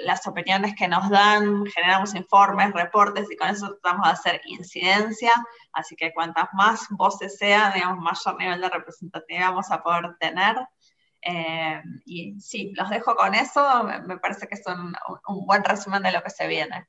las 0.06 0.26
opiniones 0.28 0.76
que 0.76 0.88
nos 0.88 1.10
dan, 1.10 1.66
generamos 1.66 2.16
informes, 2.16 2.72
reportes 2.72 3.28
y 3.30 3.36
con 3.36 3.50
eso 3.50 3.78
tratamos 3.82 4.08
de 4.08 4.14
hacer 4.14 4.42
incidencia. 4.46 5.34
Así 5.74 5.96
que 5.96 6.14
cuantas 6.14 6.48
más 6.54 6.88
voces 6.92 7.38
sean, 7.38 7.74
digamos, 7.74 8.00
mayor 8.02 8.40
nivel 8.40 8.62
de 8.62 8.70
representatividad 8.70 9.50
vamos 9.50 9.70
a 9.72 9.84
poder 9.84 10.16
tener. 10.20 10.56
Eh, 11.22 11.82
y 12.06 12.40
sí, 12.40 12.72
los 12.76 12.90
dejo 12.90 13.16
con 13.16 13.36
eso. 13.36 13.84
Me 14.06 14.18
parece 14.20 14.48
que 14.48 14.56
es 14.56 14.64
un 14.68 15.46
buen 15.46 15.66
resumen 15.66 16.02
de 16.04 16.14
lo 16.14 16.24
que 16.24 16.30
se 16.30 16.48
viene. 16.48 16.88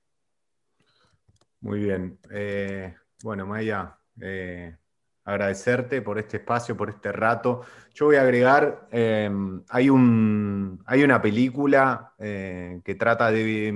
Muy 1.60 1.80
bien. 1.80 2.18
Eh, 2.30 2.94
bueno, 3.22 3.46
Maya, 3.46 3.98
eh, 4.20 4.76
agradecerte 5.24 6.02
por 6.02 6.18
este 6.18 6.38
espacio, 6.38 6.76
por 6.76 6.88
este 6.88 7.10
rato. 7.12 7.62
Yo 7.94 8.06
voy 8.06 8.16
a 8.16 8.22
agregar, 8.22 8.88
eh, 8.92 9.30
hay, 9.68 9.90
un, 9.90 10.82
hay 10.86 11.02
una 11.02 11.20
película 11.20 12.14
que 12.18 12.96
trata 12.98 13.30
de, 13.30 13.74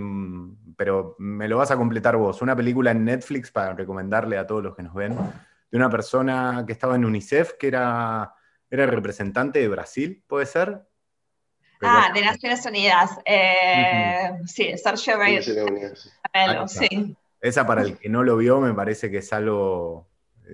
pero 0.77 1.17
me 1.19 1.49
lo 1.49 1.59
vas 1.59 1.71
a 1.71 1.77
completar 1.77 2.17
vos, 2.17 2.41
una 2.41 2.57
película 2.57 2.93
en 2.93 3.05
Netflix 3.05 3.51
para 3.51 3.75
recomendarle 3.75 4.39
a 4.39 4.47
todos 4.47 4.63
los 4.63 4.77
que 4.77 4.83
nos 4.83 4.95
ven, 4.95 5.17
de 5.71 5.77
una 5.77 5.91
persona 5.91 6.65
que 6.67 6.73
estaba 6.73 6.97
en 6.97 7.05
UNICEF, 7.05 7.55
que 7.55 7.67
era, 7.67 8.35
era 8.71 8.87
representante 8.87 9.59
de 9.59 9.69
Brasil, 9.69 10.23
¿puede 10.27 10.47
ser? 10.47 10.83
Ah, 11.83 12.11
de 12.15 12.23
Naciones 12.23 12.65
Unidas. 12.65 13.11
Sí, 14.47 14.73
Sergio 14.79 15.19
Reyes. 15.19 15.53
Sí. 16.69 17.17
Esa 17.43 17.67
para 17.67 17.83
el 17.83 17.99
que 17.99 18.09
no 18.09 18.23
lo 18.23 18.37
vio 18.39 18.61
me 18.61 18.73
parece 18.73 19.11
que 19.11 19.19
es 19.19 19.33
algo, 19.33 20.09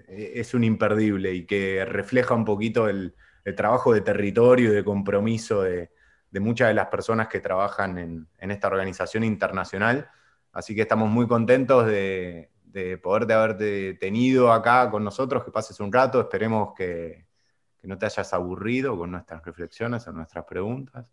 eh, 0.09 0.33
es 0.37 0.55
un 0.55 0.65
imperdible 0.65 1.33
y 1.33 1.47
que 1.47 1.85
refleja 1.85 2.35
un 2.35 2.45
poquito 2.45 2.89
el, 2.89 3.15
trabajo 3.57 3.95
de 3.95 4.03
territorio 4.03 4.71
y 4.71 4.75
de 4.75 4.85
compromiso 4.85 5.63
de, 5.63 5.91
muchas 6.33 6.69
de 6.69 6.75
las 6.75 6.89
personas 6.89 7.29
que 7.29 7.41
trabajan 7.41 7.97
en, 7.97 8.51
esta 8.51 8.69
organización 8.69 9.25
internacional. 9.25 10.11
Así 10.53 10.75
que 10.75 10.83
estamos 10.83 11.09
muy 11.09 11.27
contentos 11.27 11.87
de, 11.87 12.51
de 12.73 12.99
poder 12.99 13.33
haberte 13.33 13.95
tenido 13.95 14.53
acá 14.53 14.91
con 14.91 15.05
nosotros, 15.05 15.45
que 15.45 15.51
pases 15.51 15.81
un 15.81 15.93
rato. 15.93 16.21
Esperemos 16.21 16.75
que, 16.77 17.27
no 17.83 17.97
te 17.97 18.05
hayas 18.05 18.35
aburrido 18.35 18.99
con 18.99 19.11
nuestras 19.13 19.43
reflexiones 19.45 20.07
o 20.07 20.13
nuestras 20.13 20.45
preguntas. 20.45 21.07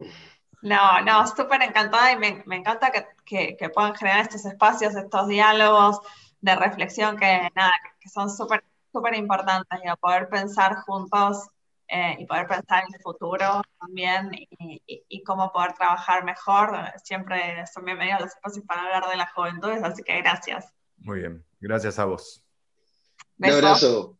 No, 0.62 1.00
no, 1.02 1.26
súper 1.26 1.62
encantada 1.62 2.12
y 2.12 2.16
me, 2.16 2.56
encanta 2.56 2.92
que, 3.24 3.70
puedan 3.74 3.94
generar 3.94 4.20
estos 4.20 4.44
espacios, 4.44 4.94
estos 4.94 5.28
diálogos 5.28 6.00
de 6.40 6.56
reflexión 6.56 7.16
que, 7.16 7.50
nada, 7.54 7.72
que 8.00 8.08
son 8.08 8.30
súper 8.30 8.64
súper 8.92 9.14
importantes 9.14 9.80
y 9.82 9.96
poder 10.00 10.28
pensar 10.28 10.76
juntos 10.82 11.48
eh, 11.88 12.16
y 12.18 12.26
poder 12.26 12.46
pensar 12.46 12.84
en 12.86 12.94
el 12.94 13.00
futuro 13.00 13.62
también 13.80 14.30
y, 14.32 15.22
cómo 15.24 15.50
poder 15.52 15.72
trabajar 15.72 16.24
mejor. 16.24 16.76
Siempre 17.02 17.64
son 17.72 17.84
bienvenidos 17.84 18.20
los 18.20 18.30
espacios 18.30 18.64
para 18.66 18.82
hablar 18.82 19.10
de 19.10 19.16
las 19.16 19.32
juventudes, 19.32 19.82
así 19.82 20.02
que 20.02 20.18
gracias. 20.18 20.72
Muy 20.98 21.20
bien, 21.20 21.44
gracias 21.60 21.98
a 21.98 22.04
vos. 22.04 22.44
Un 23.38 23.50
abrazo. 23.50 24.18